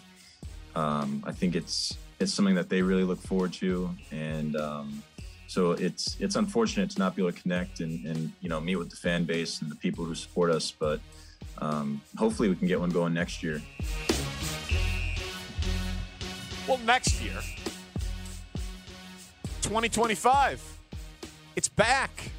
[0.74, 5.02] um, I think it's it's something that they really look forward to, and um,
[5.50, 8.76] so it's it's unfortunate to not be able to connect and, and you know meet
[8.76, 11.00] with the fan base and the people who support us, but
[11.58, 13.60] um, hopefully we can get one going next year.
[16.68, 17.34] Well, next year,
[19.62, 20.78] 2025,
[21.56, 22.30] it's back.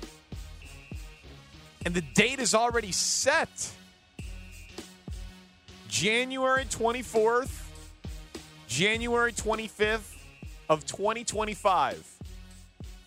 [1.85, 3.73] And the date is already set.
[5.89, 7.51] January 24th,
[8.69, 10.15] January 25th
[10.69, 12.10] of 2025.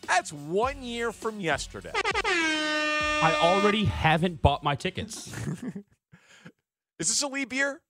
[0.07, 1.93] That's one year from yesterday.
[1.95, 5.33] I already haven't bought my tickets.
[6.99, 7.81] Is this a leap year?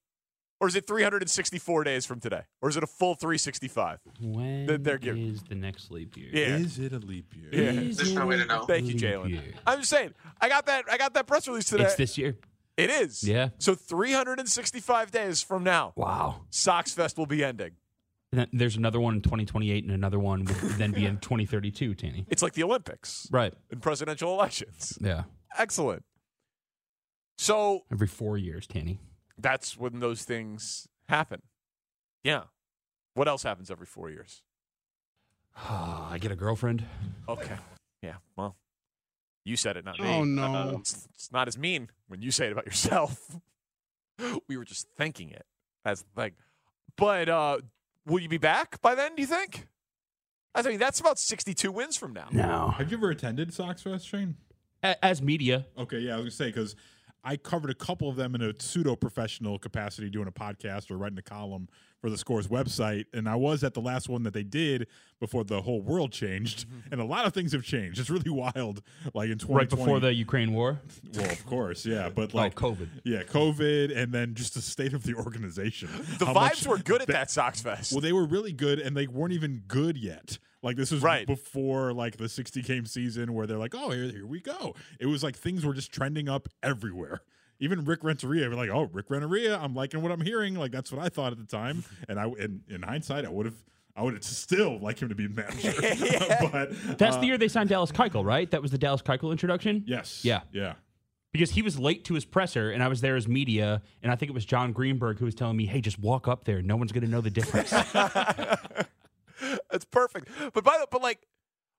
[0.60, 2.42] Or is it 364 days from today?
[2.62, 3.98] Or is it a full 365?
[4.20, 6.30] When That they're giving- is the next leap year?
[6.32, 6.56] Yeah.
[6.56, 7.48] Is it a leap year?
[7.52, 7.80] Yeah.
[7.80, 8.64] Is There's no way to know.
[8.64, 9.42] Thank you, Jalen.
[9.66, 11.84] I'm just saying, I got that I got that press release today.
[11.84, 12.36] It's this year.
[12.76, 13.22] It is.
[13.24, 13.48] Yeah.
[13.58, 16.42] So 365 days from now, Wow.
[16.50, 17.72] Sox Fest will be ending.
[18.34, 21.94] And then there's another one in 2028 and another one would then be in 2032,
[21.94, 22.26] Tanny.
[22.28, 23.54] It's like the Olympics Right.
[23.70, 24.98] in presidential elections.
[25.00, 25.22] Yeah.
[25.56, 26.02] Excellent.
[27.38, 28.98] So Every four years, Tanny.
[29.38, 31.42] that's when those things happen.
[32.24, 32.44] Yeah.
[33.14, 34.42] What else happens every four years?
[35.56, 36.84] I get a girlfriend.
[37.28, 37.54] Okay.
[38.02, 38.14] Yeah.
[38.36, 38.56] Well,
[39.44, 40.08] you said it, not me.
[40.08, 40.42] Oh, no.
[40.42, 43.36] Uh, it's, it's not as mean when you say it about yourself.
[44.48, 45.46] we were just thinking it
[45.84, 46.34] as like,
[46.96, 47.58] but uh,
[48.06, 49.14] will you be back by then?
[49.14, 49.66] Do you think?
[50.54, 52.28] I mean, that's about sixty-two wins from now.
[52.30, 52.68] No.
[52.78, 54.36] Have you ever attended Sox Fest, Shane?
[54.82, 56.76] A- As media, Okay, yeah, I was gonna say because
[57.24, 60.98] I covered a couple of them in a pseudo professional capacity, doing a podcast or
[60.98, 61.68] writing a column
[62.04, 64.88] for the Scores website, and I was at the last one that they did
[65.20, 66.92] before the whole world changed, mm-hmm.
[66.92, 67.98] and a lot of things have changed.
[67.98, 68.82] It's really wild.
[69.14, 70.80] Like in twenty right before the Ukraine war.
[71.14, 72.88] well, of course, yeah, but oh, like oh, COVID.
[73.04, 75.88] yeah, COVID, and then just the state of the organization.
[76.18, 77.92] The How vibes much were good at that Sox Fest.
[77.92, 80.38] Well, they were really good, and they weren't even good yet.
[80.64, 81.26] Like this was Right.
[81.26, 84.74] before like the 60 game season where they're like, oh, here, here we go.
[84.98, 87.20] It was like things were just trending up everywhere.
[87.60, 90.54] Even Rick Renteria, we're like, oh, Rick Renteria, I'm liking what I'm hearing.
[90.56, 93.46] Like that's what I thought at the time, and I, in, in hindsight, I would
[93.46, 93.54] have,
[93.94, 95.72] I would still like him to be manager.
[96.50, 98.50] but That's uh, the year they signed Dallas Keuchel, right?
[98.50, 99.84] That was the Dallas Keuchel introduction.
[99.86, 100.40] yes, Yeah.
[100.50, 100.74] yeah.
[101.32, 104.16] because he was late to his presser, and I was there as media, and I
[104.16, 106.60] think it was Jon Greenberg who was telling me, "Hey, just walk up there.
[106.60, 107.72] No one's going to know the difference."
[109.74, 110.28] That's perfect.
[110.52, 111.26] But by the but like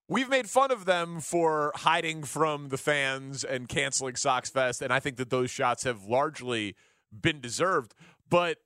[0.10, 4.92] we've made fun of them for hiding from the fans and canceling Sox Fest, and
[4.92, 6.76] I think that those shots have largely
[7.10, 7.94] been deserved.
[8.30, 8.58] But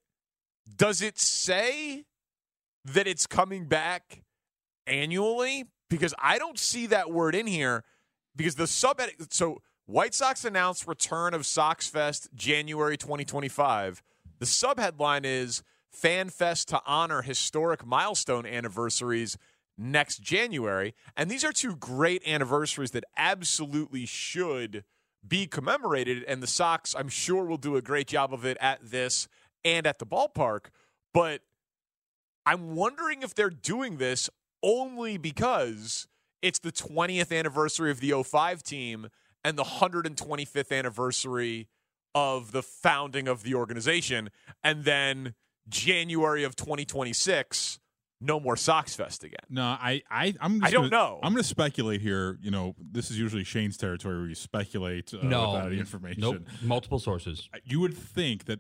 [0.76, 2.06] does it say
[2.86, 4.24] that it's coming back
[4.88, 5.66] annually?
[5.92, 7.84] Because I don't see that word in here.
[8.36, 14.02] Because the sub so White Sox announced return of Sox Fest January 2025.
[14.40, 19.38] The sub headline is Fan Fest to honor historic milestone anniversaries
[19.78, 20.94] next January.
[21.16, 24.84] And these are two great anniversaries that absolutely should
[25.26, 26.24] be commemorated.
[26.26, 29.28] And the Sox, I'm sure, will do a great job of it at this
[29.64, 30.68] and at the ballpark.
[31.14, 31.42] But
[32.46, 34.30] I'm wondering if they're doing this
[34.62, 36.08] only because
[36.42, 39.10] it's the 20th anniversary of the 05 team
[39.44, 41.68] and the 125th anniversary
[42.16, 44.30] of the founding of the organization.
[44.64, 45.36] And then
[45.70, 47.80] January of 2026,
[48.22, 49.38] no more Sox Fest again.
[49.50, 50.60] No, I, I, I'm.
[50.60, 51.20] Just I don't gonna- know.
[51.24, 52.38] I'm going to speculate here.
[52.42, 56.22] You know, this is usually Shane's territory where you speculate uh, no, without any information.
[56.22, 56.42] Nope.
[56.62, 57.48] Multiple sources.
[57.64, 58.60] you would think that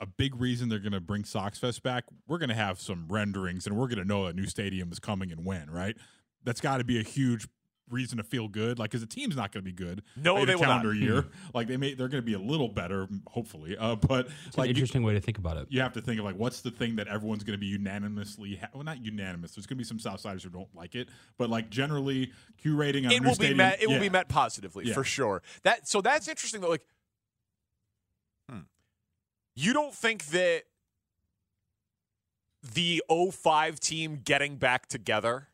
[0.00, 3.06] a big reason they're going to bring Sox Fest back, we're going to have some
[3.08, 5.96] renderings and we're going to know a new stadium is coming and when, right?
[6.42, 7.46] That's got to be a huge
[7.90, 8.78] reason to feel good.
[8.78, 10.02] Like, because the team's not going to be good.
[10.16, 10.82] No, in they a will not.
[10.82, 11.26] calendar year.
[11.52, 13.76] Like they may, they're going to be a little better, hopefully.
[13.76, 15.66] Uh, but It's an like, you, interesting way to think about it.
[15.70, 18.56] you have to think of like, what's the thing that everyone's going to be unanimously?
[18.56, 19.54] Ha- well, not unanimous.
[19.54, 23.06] There's going to be some Southsiders who don't like it, but like generally, Q rating
[23.06, 23.82] on it new will be met.
[23.82, 24.94] It will be met positively Yeah.
[24.94, 25.42] for sure.
[25.62, 26.60] That so that's interesting.
[26.60, 26.86] Though, like,
[28.48, 28.60] hmm.
[29.54, 30.62] you don't think that
[32.74, 35.48] the 05 team getting back together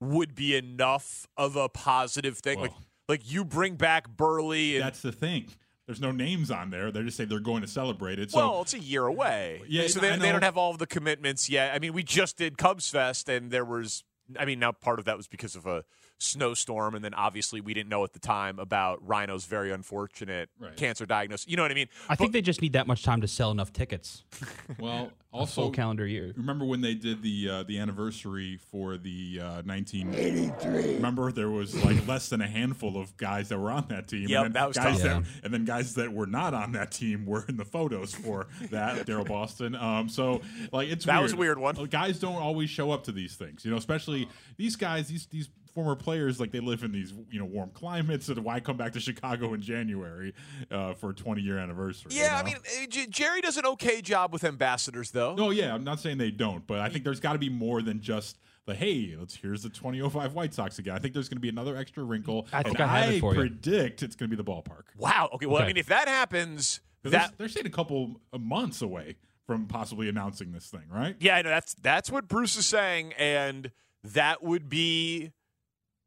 [0.00, 2.60] would be enough of a positive thing?
[2.60, 4.76] like, Well- like you bring back Buehrle.
[4.76, 5.48] And, That's the thing.
[5.86, 6.90] There's no names on there.
[6.90, 8.30] They just say they're going to celebrate it.
[8.30, 9.60] So well, it's a year away.
[9.68, 11.74] Yeah, so they, they don't have all of the commitments yet.
[11.74, 14.02] I mean, we just did Cubs Fest, and there was.
[14.38, 15.84] I mean, now part of that was because of a
[16.18, 20.76] snowstorm, and then obviously we didn't know at the time about Rhino's very unfortunate Right.
[20.76, 21.46] cancer diagnosis.
[21.48, 21.88] You know what I mean?
[22.08, 24.24] I think they just need that much time to sell enough tickets.
[24.78, 26.32] well, A also full calendar year.
[26.36, 30.94] Remember when they did the uh, the anniversary for the uh, 1983?
[30.94, 34.28] Remember there was like less than a handful of guys that were on that team.
[34.28, 35.02] Yep, and then that was guys tough.
[35.02, 35.40] that, Yeah.
[35.42, 39.06] and then guys that were not on that team were in the photos for that
[39.06, 39.74] Daryl Boston.
[39.74, 40.40] Um, so
[40.72, 41.22] like it's That weird.
[41.24, 41.74] was a weird one.
[41.86, 43.76] Guys don't always show up to these things, you know.
[43.76, 44.13] Especially
[44.56, 48.28] these guys, these these former players, like they live in these you know warm climates.
[48.28, 50.32] And why come back to Chicago in January
[50.70, 52.12] uh, for a 20 year anniversary?
[52.14, 55.34] you Yeah, I mean, uh, J- Jerry does an okay job with ambassadors, though.
[55.34, 57.82] No, yeah, I'm not saying they don't, but I think there's got to be more
[57.82, 60.94] than just the hey, let's here's the 2005 White Sox again.
[60.94, 62.46] I think there's going to be another extra wrinkle.
[62.52, 63.40] I think and I have it for you.
[63.40, 64.84] predict it's going to be the ballpark.
[64.96, 65.28] Wow.
[65.34, 65.46] Okay.
[65.46, 69.16] Well, I mean, if that happens, that they're, they're saying a couple of months away
[69.46, 71.16] from possibly announcing this thing, right?
[71.20, 73.70] Yeah, I know that's that's what Bruce is saying, and
[74.04, 75.32] that would be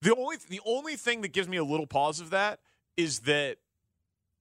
[0.01, 2.59] the only the only thing that gives me a little pause of that
[2.95, 3.57] is that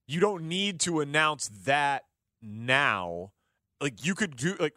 [0.06, 2.04] you don't need to announce that
[2.42, 3.32] now.
[3.80, 4.74] Like you could do like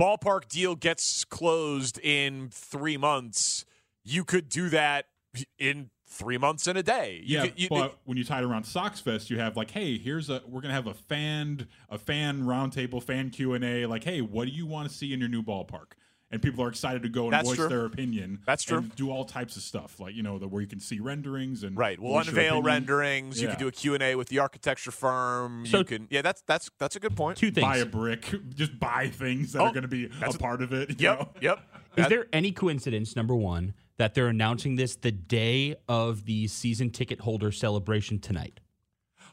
[0.00, 3.64] ballpark deal gets closed in three months.
[4.04, 5.06] You could do that
[5.58, 7.20] in three months and a day.
[7.24, 9.70] You yeah, could- you- but when you tie it around Sox Fest, you have like,
[9.70, 13.86] hey, here's a we're gonna have a fan a fan roundtable, fan Q and A.
[13.86, 15.92] Like, hey, what do you want to see in your new ballpark?
[16.34, 17.68] And people are excited to go and That's voice true.
[17.68, 18.40] their opinion.
[18.44, 18.78] That's true.
[18.78, 21.62] And do all types of stuff, like you know, the, where you can see renderings
[21.62, 21.96] and Right.
[22.00, 22.64] We'll unveil opinion.
[22.64, 23.40] renderings.
[23.40, 25.64] You can do a Q&A with the architecture firm.
[25.64, 27.38] So- you can Yeah, that's that's that's a good point.
[27.38, 27.64] Two things.
[27.64, 30.60] buy a brick, just buy things that Oh, are going to be a that's- part
[30.60, 31.00] of it.
[31.00, 31.28] you know?
[31.40, 31.60] Yep.
[31.96, 32.04] Yep.
[32.04, 36.90] Is there any coincidence, number one, that they're announcing this the day of the season
[36.90, 38.58] ticket holder celebration tonight?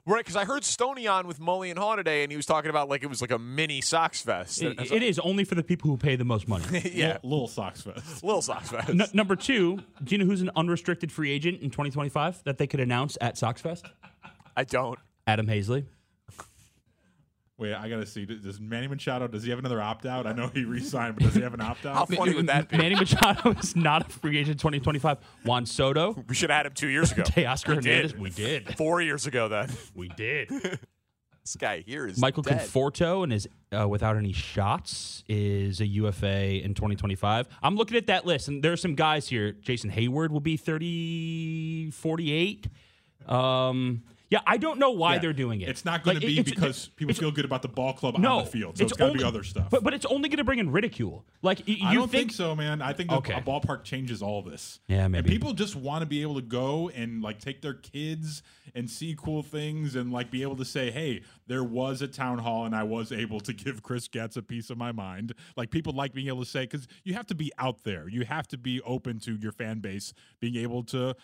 [0.05, 2.69] Right, because I heard Stoney on with Mully and Haugh today, and he was talking
[2.69, 4.61] about like it was like a mini Sox Fest.
[4.61, 6.65] It- it is only for the people who pay the most money.
[6.93, 8.23] yeah, Little, little Sox Fest.
[8.23, 8.89] little Sox Fest.
[8.89, 12.67] N- number two, do you know who's an unrestricted free agent in 2025 that they
[12.67, 13.85] could announce at Sox Fest?
[14.57, 14.97] I don't.
[15.27, 15.85] Adam Haseley.
[17.61, 18.25] Wait, I got to see.
[18.25, 20.25] Does Manny Machado, does he have another opt out?
[20.25, 21.93] I know he re signed, but does he have an opt out?
[21.93, 22.09] How out?
[22.09, 22.77] funny would that be?
[22.77, 25.19] Manny Machado is not a free agent in 2025.
[25.45, 27.21] Juan Soto, We should have had him two years ago.
[27.25, 28.11] Teoscar We Hernandez.
[28.13, 28.19] did.
[28.19, 28.77] We did.
[28.77, 29.69] Four years ago, then.
[29.93, 30.49] We did.
[31.43, 32.59] This guy here is Michael dead.
[32.61, 37.47] Conforto and is uh, without any shots is a UFA in 2025.
[37.63, 39.51] I'm looking at that list, and there are some guys here.
[39.53, 42.67] Jason Heyward will be 30, 48.
[43.27, 45.19] Um, yeah, I don't know why Yeah.
[45.19, 45.69] they're doing it.
[45.69, 47.93] It's not going Like, to be it's- because people it's- feel good about the ball
[47.93, 48.77] club no, on the field.
[48.77, 49.69] So it's, got to be other stuff.
[49.69, 51.25] But but it's only going to bring in ridicule.
[51.43, 52.81] Like you I don't think, think, so, man.
[52.81, 53.33] I think the, Okay.
[53.33, 54.79] a ballpark changes all this.
[54.87, 55.19] Yeah, man.
[55.19, 58.41] And people just want to be able to go and like take their kids
[58.73, 62.37] and see cool things and like be able to say, "Hey, there was a town
[62.39, 65.71] hall and I was able to give Chris Getz a piece of my mind." Like
[65.71, 68.07] people like being able to say because you have to be out there.
[68.07, 71.15] You have to be open to your fan base being able to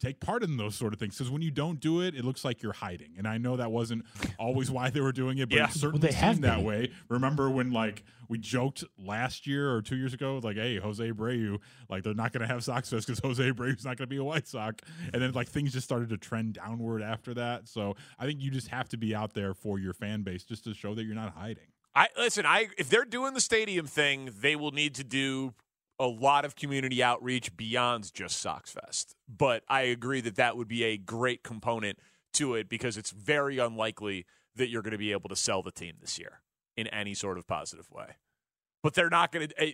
[0.00, 2.44] take part in those sort of things because when you don't do it it looks
[2.44, 3.10] like you're hiding.
[3.18, 4.04] And i know that wasn't
[4.38, 5.64] always why they were doing it but Yeah.
[5.66, 6.90] it certainly they have seemed that way.
[7.08, 11.58] Remember when like we joked last year or two years ago like hey jose abreu
[11.88, 14.16] like they're not going to have sox fest because jose abreu's not going to be
[14.16, 14.82] a white sox.
[15.12, 17.68] And then like things just started to trend downward after that.
[17.68, 20.64] So i think you just have to be out there for your fan base just
[20.64, 21.64] to show that you're not hiding.
[21.94, 22.46] I listen.
[22.46, 25.54] I if they're doing the stadium thing, they will need to do
[26.00, 29.14] a lot of community outreach beyond just Sox Fest.
[29.28, 31.98] But I agree that that would be a great component
[32.32, 34.24] to it because it's very unlikely
[34.56, 36.40] that you're going to be able to sell the team this year
[36.76, 38.16] in any sort of positive way.
[38.82, 39.62] But they're not going to.
[39.62, 39.72] Eh,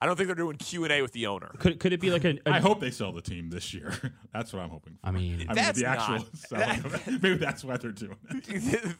[0.00, 1.50] I don't think they're doing Q and A with the owner.
[1.58, 2.38] could could it be like a?
[2.46, 3.92] a i hope they sell the team this year
[4.32, 5.08] that's what i'm hoping for.
[5.08, 7.22] I mean, I mean, That's the actual not- selling of it.
[7.22, 8.96] Maybe that's why they're doing it.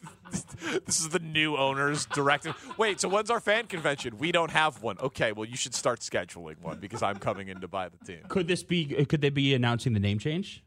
[0.85, 2.53] this is the new owner's directive.
[2.77, 4.17] Wait, so when's our fan convention?
[4.17, 4.97] We don't have one.
[4.99, 8.23] Okay, well you should start scheduling one because I'm coming in to buy the team.
[8.27, 8.85] could this be?
[9.05, 10.63] Could they be announcing the name change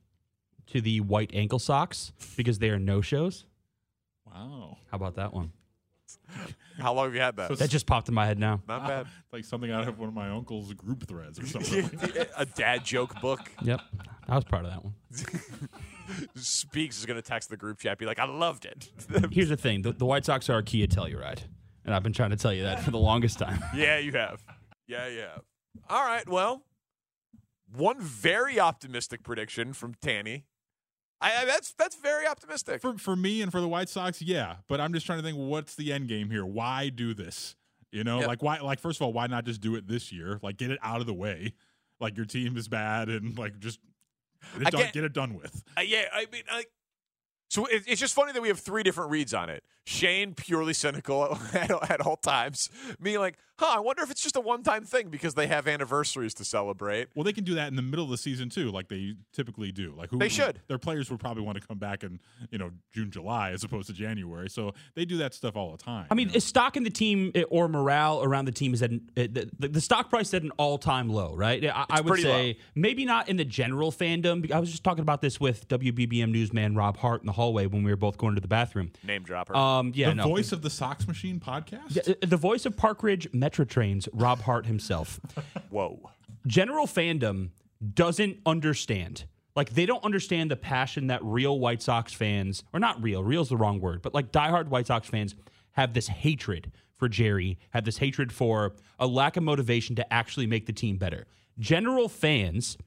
[0.68, 3.45] to the white ankle socks because they are no shows?
[4.26, 4.78] Wow.
[4.91, 5.53] How about that one?
[6.79, 7.49] How long have you had that?
[7.49, 8.62] So That just popped in my head now.
[8.66, 9.07] Not bad.
[9.33, 11.91] like something out of one of my uncle's group threads or something.
[12.37, 13.41] a dad joke book.
[13.62, 13.81] Yep.
[14.29, 14.95] I was proud of that one.
[16.37, 18.91] Speaks is going to text the group chat, be like, "I loved it."
[19.31, 21.43] Here's the thing: the, the White Sox are a Kia Telluride,
[21.85, 23.62] and I've been trying to tell you that for the longest time.
[23.75, 24.43] yeah, you have.
[24.87, 25.43] Yeah, you have.
[25.89, 26.29] All right.
[26.29, 26.62] Well,
[27.75, 30.45] one very optimistic prediction from Danny.
[31.23, 32.81] I, I that's that's very optimistic.
[32.83, 34.57] For for me and for the White Sox, yeah.
[34.68, 36.45] But I'm just trying to think, what's the end game here?
[36.45, 37.57] Why do this?
[37.91, 38.27] You know, Yeah.
[38.27, 38.59] like why?
[38.61, 40.39] Like first of all, why not just do it this year?
[40.43, 41.53] Like get it out of the way.
[42.01, 43.79] Like your team is bad, and like just
[44.59, 45.62] get it, done, get- it done with.
[45.79, 46.64] Uh, yeah, I mean, I,
[47.53, 49.62] so it, it's just funny that we have three different reads on it.
[49.84, 52.70] Shane purely cynical at, at all times.
[52.98, 53.74] Me like, huh?
[53.76, 57.09] I wonder if it's just a one-time thing because they have anniversaries to celebrate.
[57.14, 59.70] Well, they can do that in the middle of the season too, like they typically
[59.70, 59.94] do.
[59.94, 60.62] Like who They should.
[60.68, 63.88] Their players would probably want to come back in you know June, July as opposed
[63.88, 64.48] to January.
[64.48, 66.07] So they do that stuff all the time.
[66.11, 68.92] I mean, is stock in the team eh, or morale around the team is at
[68.92, 71.62] an, eh, the, the, the stock price is at an all time low, right?
[71.66, 72.55] I, I would say low.
[72.76, 74.50] maybe not in the general fandom.
[74.50, 77.82] I was just talking about this with WBBM newsman Rob Hart in the hallway when
[77.82, 78.93] we were both going to the bathroom.
[79.03, 79.57] Name dropper.
[79.57, 80.24] Um, yeah, the no.
[80.28, 81.97] voice of the Sox Machine podcast.
[81.97, 85.18] Yeah, uh, the voice of Park Ridge Metro Trains, Rob Hart himself.
[85.70, 86.11] Whoa.
[86.47, 87.51] General fandom
[87.95, 89.24] doesn't understand.
[89.57, 93.49] Like they don't understand the passion that real White Sox fans, or not real, real's
[93.49, 95.34] the wrong word, but like diehard White Sox fans
[95.72, 100.47] have this hatred for Jerry, have this hatred for a lack of motivation to actually
[100.47, 101.26] make the team better.
[101.59, 102.78] General fans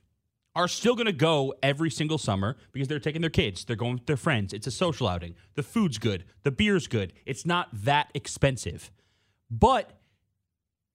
[0.56, 3.95] are still going to go every single summer because they're taking their kids, they're going
[3.95, 4.53] with their friends.
[4.53, 5.36] It's a social outing.
[5.56, 7.14] The food's good, the beer's good.
[7.26, 8.91] It's not that expensive.
[9.51, 9.91] But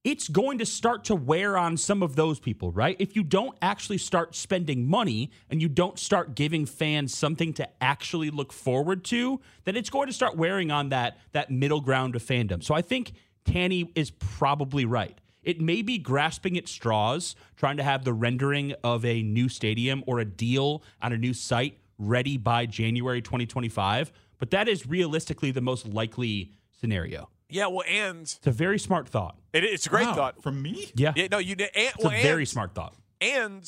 [0.02, 2.96] it's going to start to wear on some of those people, right?
[2.98, 7.68] If you don't actually start spending money and you don't start giving fans something to
[7.82, 12.16] actually look forward to, then it's going to start wearing on that that middle ground
[12.16, 12.64] of fandom.
[12.64, 13.12] So I think
[13.44, 15.18] Danny is probably right.
[15.42, 20.04] It may be grasping at straws, trying to have the rendering of a new stadium
[20.06, 25.50] or a deal on a new site ready by January 2025, but that is realistically
[25.50, 27.28] the most likely scenario.
[27.48, 29.36] Yeah, well, and It's a very smart thought.
[29.52, 30.42] it, it's a great Wow, thought.
[30.42, 30.90] from me.
[30.94, 31.12] Yeah.
[31.16, 31.52] Yeah, no, you.
[31.58, 32.94] And, It's well, a very and- smart thought.
[33.20, 33.62] And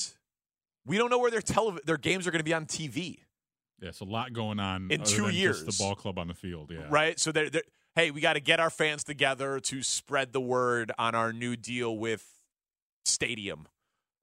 [0.86, 3.18] we don't know where their telev- their games are going to be on TV,
[3.80, 5.62] Yeah, it's a lot going on In other two than years.
[5.64, 6.70] Just the ball club on the field.
[6.72, 7.18] Yeah, right?
[7.18, 7.62] So they're, they're
[7.94, 11.56] hey, we got to get our fans together to spread the word on our new
[11.56, 12.26] deal with
[13.04, 13.66] Stadium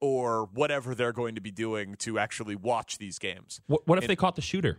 [0.00, 3.60] or whatever they're going to be doing to actually watch these games.
[3.66, 4.78] What, what if And- they caught the shooter,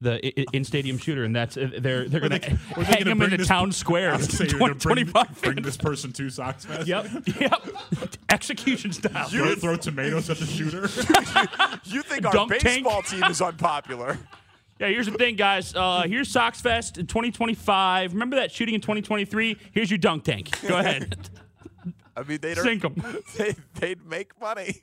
[0.00, 3.36] the in stadium shooter, and that's uh, they're they're going to hang gonna him into
[3.38, 4.12] this- town square.
[4.12, 6.86] I was gonna say, you're gonna bring, 25 bring this person to Sox Fest.
[6.86, 7.08] Yep,
[7.40, 7.66] yep.
[8.30, 9.28] Execution style.
[9.30, 10.82] You throw, throw tomatoes at the shooter.
[11.84, 12.62] You think our Dunk tank?
[12.64, 14.18] baseball team is unpopular?
[14.78, 15.74] Yeah, here's the thing, guys.
[15.74, 18.12] Uh, here's Sox Fest in 2025.
[18.12, 19.58] Remember that shooting in 2023?
[19.72, 20.50] Here's your dunk tank.
[20.68, 21.30] Go ahead,
[22.16, 22.94] I mean, they'd sink them.
[23.36, 24.82] They, they'd make money.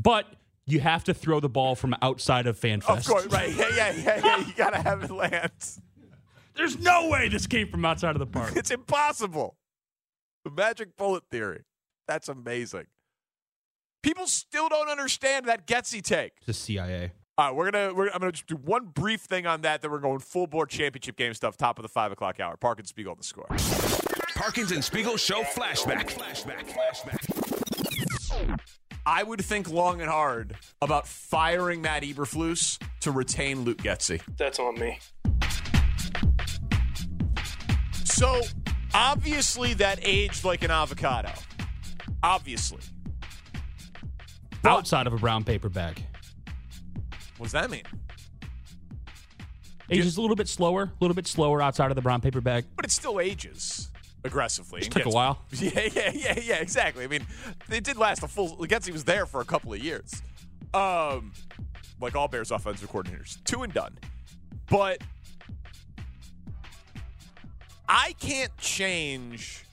[0.00, 0.26] But
[0.66, 2.98] you have to throw the ball from outside of FanFest.
[2.98, 3.54] Of course, right?
[3.54, 4.38] Yeah, yeah, yeah, yeah.
[4.38, 5.50] You got to have it land.
[6.56, 8.52] There's no way this came from outside of the park.
[8.56, 9.56] It's impossible.
[10.44, 11.62] The magic bullet theory.
[12.08, 12.86] That's amazing.
[14.02, 16.44] People still don't understand that Getsy take.
[16.46, 17.12] The CIA.
[17.38, 17.92] All right, we're gonna.
[17.92, 19.82] We're, I'm gonna just do one brief thing on that.
[19.82, 21.58] Then we're going full board championship game stuff.
[21.58, 22.56] Top of the five o'clock hour.
[22.56, 23.46] Parkins and Spiegel on the score.
[24.34, 26.08] Parkins and Spiegel show flashback.
[26.08, 26.66] Flashback.
[26.66, 28.58] Flashback.
[29.04, 34.22] I would think long and hard about firing Matt Eberflus to retain Luke Getsy.
[34.38, 34.98] That's on me.
[38.04, 38.40] So
[38.94, 41.32] obviously that aged like an avocado.
[42.22, 42.80] Obviously.
[44.64, 46.02] Outside of a brown paper bag.
[47.36, 47.82] What does that mean?
[49.88, 52.40] It's just a little bit slower, a little bit slower outside of the brown paper
[52.40, 52.64] bag.
[52.74, 53.90] But it still ages
[54.24, 54.82] aggressively.
[54.82, 55.38] And took a while.
[55.52, 57.04] Yeah, yeah, yeah, yeah, exactly.
[57.04, 57.26] I mean,
[57.70, 58.56] it did last a full.
[58.58, 60.22] Getsy was there for a couple of years,
[60.74, 61.32] um,
[62.00, 63.96] like all Bears offensive coordinators, two and done.
[64.68, 65.02] But
[67.88, 69.64] I can't change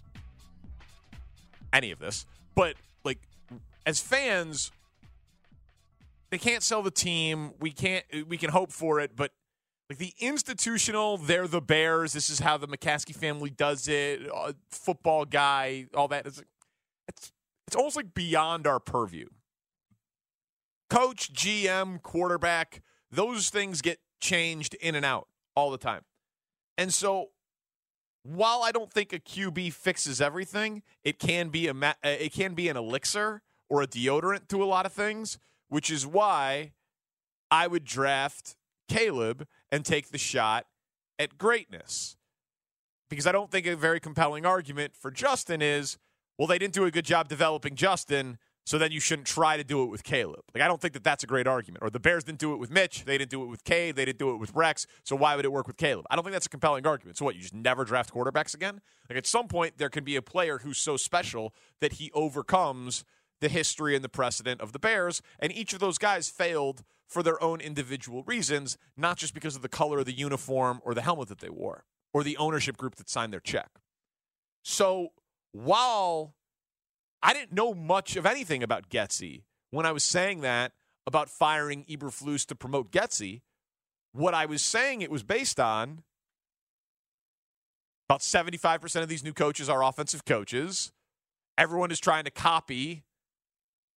[1.73, 2.25] any of this.
[2.55, 3.19] But like,
[3.85, 4.71] as fans,
[6.33, 7.51] they can't sell the team.
[7.59, 8.03] We can't.
[8.27, 9.33] We can hope for it, but
[9.87, 12.13] like the institutional, they're the Bears.
[12.13, 14.21] This is how the McCaskey family does it.
[14.33, 16.25] Uh, football guy, all that.
[16.25, 16.41] It's,
[17.07, 17.31] it's
[17.67, 19.27] it's almost like beyond our purview.
[20.89, 22.81] Coach, GM, quarterback,
[23.11, 26.01] those things get changed in and out all the time.
[26.79, 27.29] And so,
[28.23, 32.55] while I don't think a QB fixes everything, it can be a uh, it can
[32.55, 35.37] be an elixir or a deodorant to a lot of things,
[35.69, 36.73] which is why
[37.51, 38.55] I would draft
[38.87, 40.65] Caleb and take the shot
[41.19, 42.17] at greatness.
[43.09, 45.97] Because I don't think a very compelling argument for Justin is,
[46.37, 49.63] well, they didn't do a good job developing Justin, So then you shouldn't try to
[49.63, 50.41] do it with Caleb.
[50.55, 51.83] Like I don't think that that's a great argument.
[51.83, 53.03] Or the Bears didn't do it with Mitch.
[53.03, 53.95] They didn't do it with Cade.
[53.95, 54.87] They didn't do it with Rex.
[55.03, 56.05] So why would it work with Caleb?
[56.09, 57.17] I don't think that's a compelling argument.
[57.17, 57.35] So what?
[57.35, 58.79] You just never draft quarterbacks again?
[59.09, 63.03] Like at some point there can be a player who's so special that he overcomes
[63.43, 65.21] the history and the precedent of the Bears.
[65.37, 69.61] And each of those guys failed for their own individual reasons, not just because of
[69.61, 71.83] the color of the uniform or the helmet that they wore
[72.13, 73.69] or the ownership group that signed their check.
[74.63, 75.09] So
[75.51, 76.33] while
[77.21, 80.71] I didn't know much of anything about Getsy when I was saying that
[81.05, 83.41] about firing Eberflus to promote Getsy,
[84.13, 86.03] what I was saying it was based on
[88.07, 90.91] about 75% of these new coaches are offensive coaches.
[91.57, 93.03] Everyone is trying to copy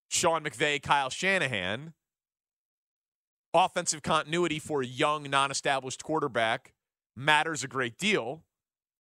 [0.09, 1.93] Sean McVay, Kyle Shanahan.
[3.55, 6.75] Offensive continuity for a young, non established quarterback
[7.17, 8.43] matters a great deal.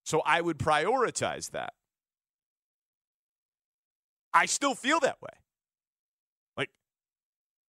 [0.04, 1.74] So I would prioritize that.
[4.32, 5.32] I still feel that way.
[6.57, 6.70] Like,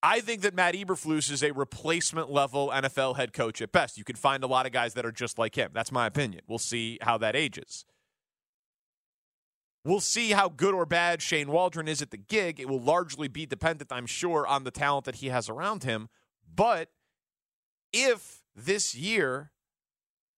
[0.04, 3.98] I think that Matt Eberflus is a replacement level NFL head coach at best.
[3.98, 5.72] You can find a lot of guys that are just like him.
[5.74, 6.42] That's my opinion.
[6.48, 7.86] We'll see how that ages.
[9.88, 12.60] We'll see how good or bad Shane Waldron is at the gig.
[12.60, 16.10] It will largely be dependent, I'm sure, on the talent that he has around him.
[16.54, 16.90] But
[17.94, 19.54] if this year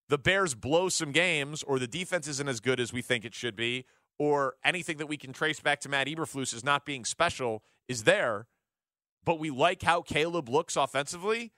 [0.08, 3.34] the Bears blow some games or the defense isn't as good as we think it
[3.34, 3.86] should be,
[4.20, 8.04] or anything that we can trace back to Matt Eberflus as not being special is
[8.04, 8.46] there,
[9.26, 11.54] but we like how Caleb looks offensively,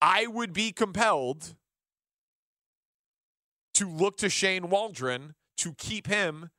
[0.00, 1.56] I would be compelled
[3.74, 6.50] to look to Shane Waldron to keep him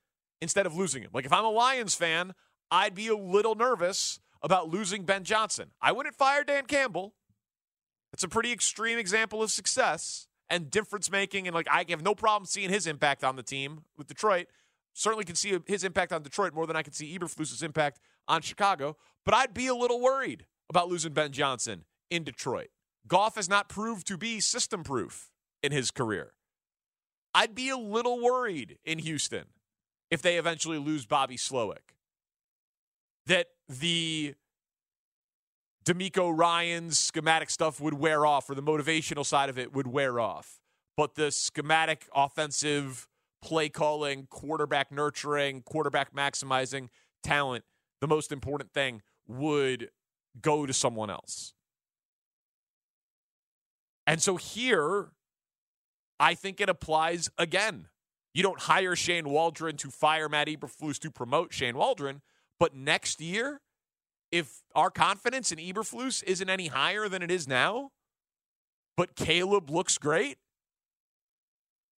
[0.42, 1.10] instead of losing him.
[1.14, 2.34] Like if I'm a Lions fan,
[2.70, 5.72] I'd be a little nervous about losing Ben Johnson.
[5.82, 7.14] I wouldn't fire Dan Campbell.
[8.12, 11.48] It's a pretty extreme example of success and difference making.
[11.48, 14.48] And like, I have no problem seeing his impact on the team with Detroit.
[14.94, 18.42] Certainly can see his impact on Detroit more than I can see Eberflus's impact on
[18.42, 18.98] Chicago.
[19.26, 22.70] But I'd be a little worried about losing Ben Johnson in Detroit.
[23.08, 25.32] Goff has not proved to be system proof
[25.64, 26.34] in his career.
[27.34, 29.46] I'd be a little worried in Houston
[30.12, 31.96] if they eventually lose Bobby Slowik.
[33.26, 34.36] That the
[35.86, 40.20] DeMeco Ryans' schematic stuff would wear off, or the motivational side of it would wear
[40.20, 40.60] off.
[40.96, 43.08] But the schematic offensive
[43.42, 46.90] play calling, quarterback nurturing, quarterback maximizing
[47.24, 47.66] talent,
[48.00, 49.90] the most important thing would
[50.42, 51.54] go to someone else.
[54.06, 55.12] And so here,
[56.20, 57.88] I think it applies again.
[58.34, 62.22] You don't hire Shane Waldron to fire Matt Eberflus to promote Shane Waldron,
[62.60, 63.62] but next year,
[64.32, 67.92] if our confidence in Eberflus isn't any higher than it is now,
[68.98, 70.38] but Caleb looks great,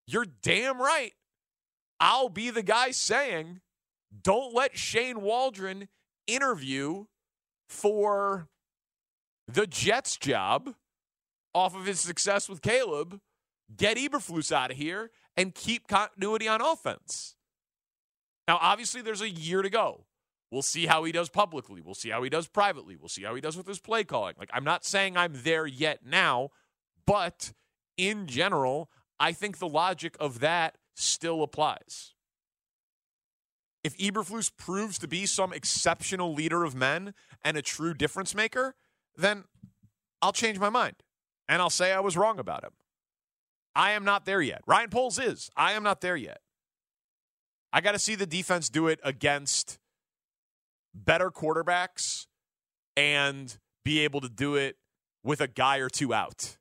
[0.07, 1.13] you're damn right.
[1.99, 3.61] I'll be the guy saying,
[4.23, 5.87] don't let Shane Waldron
[6.27, 7.05] interview
[7.69, 8.47] for
[9.47, 10.75] the Jets job
[11.53, 13.19] off of his success with Caleb.
[13.75, 17.35] Get Eberflus out of here and keep continuity on offense.
[18.47, 20.05] Now, obviously, there's a year to go.
[20.51, 21.81] We'll see how he does publicly.
[21.81, 22.95] We'll see how he does privately.
[22.95, 24.35] We'll see how he does with his play calling.
[24.37, 26.51] Like, I'm not saying I'm there yet now,
[27.05, 27.53] but
[27.97, 28.89] in general,
[29.19, 32.13] I think the logic of that still applies.
[33.83, 37.13] If Eberflus proves to be some exceptional leader of men
[37.43, 38.75] and a true difference maker,
[39.15, 39.43] then
[40.21, 40.95] I'll change my mind
[41.47, 42.71] and I'll say I was wrong about him.
[43.75, 44.61] I am not there yet.
[44.65, 45.49] Ryan Poles is.
[45.55, 46.39] I am not there yet.
[47.73, 49.79] I got to see the defense do it against
[50.93, 52.27] better quarterbacks
[52.95, 54.77] and be able to do it
[55.23, 56.57] with a guy or two out.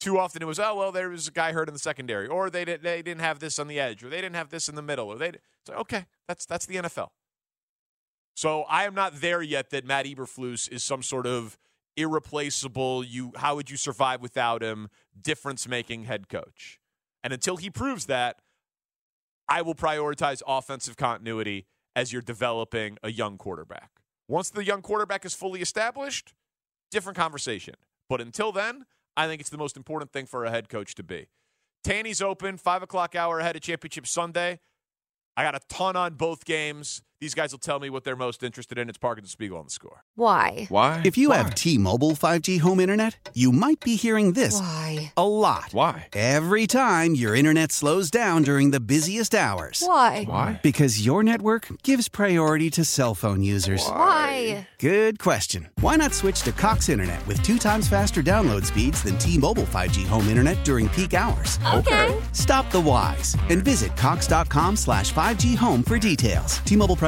[0.00, 2.50] Too often it was, oh well, there was a guy hurt in the secondary, or
[2.50, 4.74] they didn't they didn't have this on the edge, or they didn't have this in
[4.74, 5.32] the middle, or they.
[5.66, 7.08] So okay, that's that's the NFL.
[8.34, 11.58] So I am not there yet that Matt Eberflus is some sort of
[11.96, 13.02] irreplaceable.
[13.04, 14.88] You, how would you survive without him?
[15.20, 16.78] Difference making head coach.
[17.22, 18.40] And until he proves that,
[19.48, 21.66] I will prioritize offensive continuity
[21.96, 23.90] as you're developing a young quarterback.
[24.28, 26.34] Once the young quarterback is fully established,
[26.90, 27.74] different conversation.
[28.08, 28.84] But until then,
[29.16, 31.28] I think it's the most important thing for a head coach to be.
[31.82, 34.60] Danny's open, five o'clock hour ahead of Championship Sunday.
[35.36, 37.02] I got a ton on both games.
[37.20, 38.88] These guys will tell me what they're most interested in.
[38.88, 40.04] It's Parkins and Spiegel on the score.
[40.14, 40.66] Why?
[40.68, 41.02] Why?
[41.04, 45.12] If you have T-Mobile 5G home internet, you might be hearing this Why?
[45.16, 45.70] a lot.
[45.72, 46.06] Why?
[46.12, 49.82] Every time your internet slows down during the busiest hours.
[49.84, 50.26] Why?
[50.28, 50.60] Why?
[50.62, 53.84] Because your network gives priority to cell phone users.
[53.84, 54.68] Why?
[54.78, 55.70] Good question.
[55.80, 60.06] Why not switch to Cox Internet with two times faster download speeds than T-Mobile 5G
[60.06, 61.58] home internet during peak hours?
[61.74, 62.16] Okay.
[62.30, 66.58] Stop the whys and visit cox.com slash 5G home for details.
[66.58, 67.07] T-Mobile price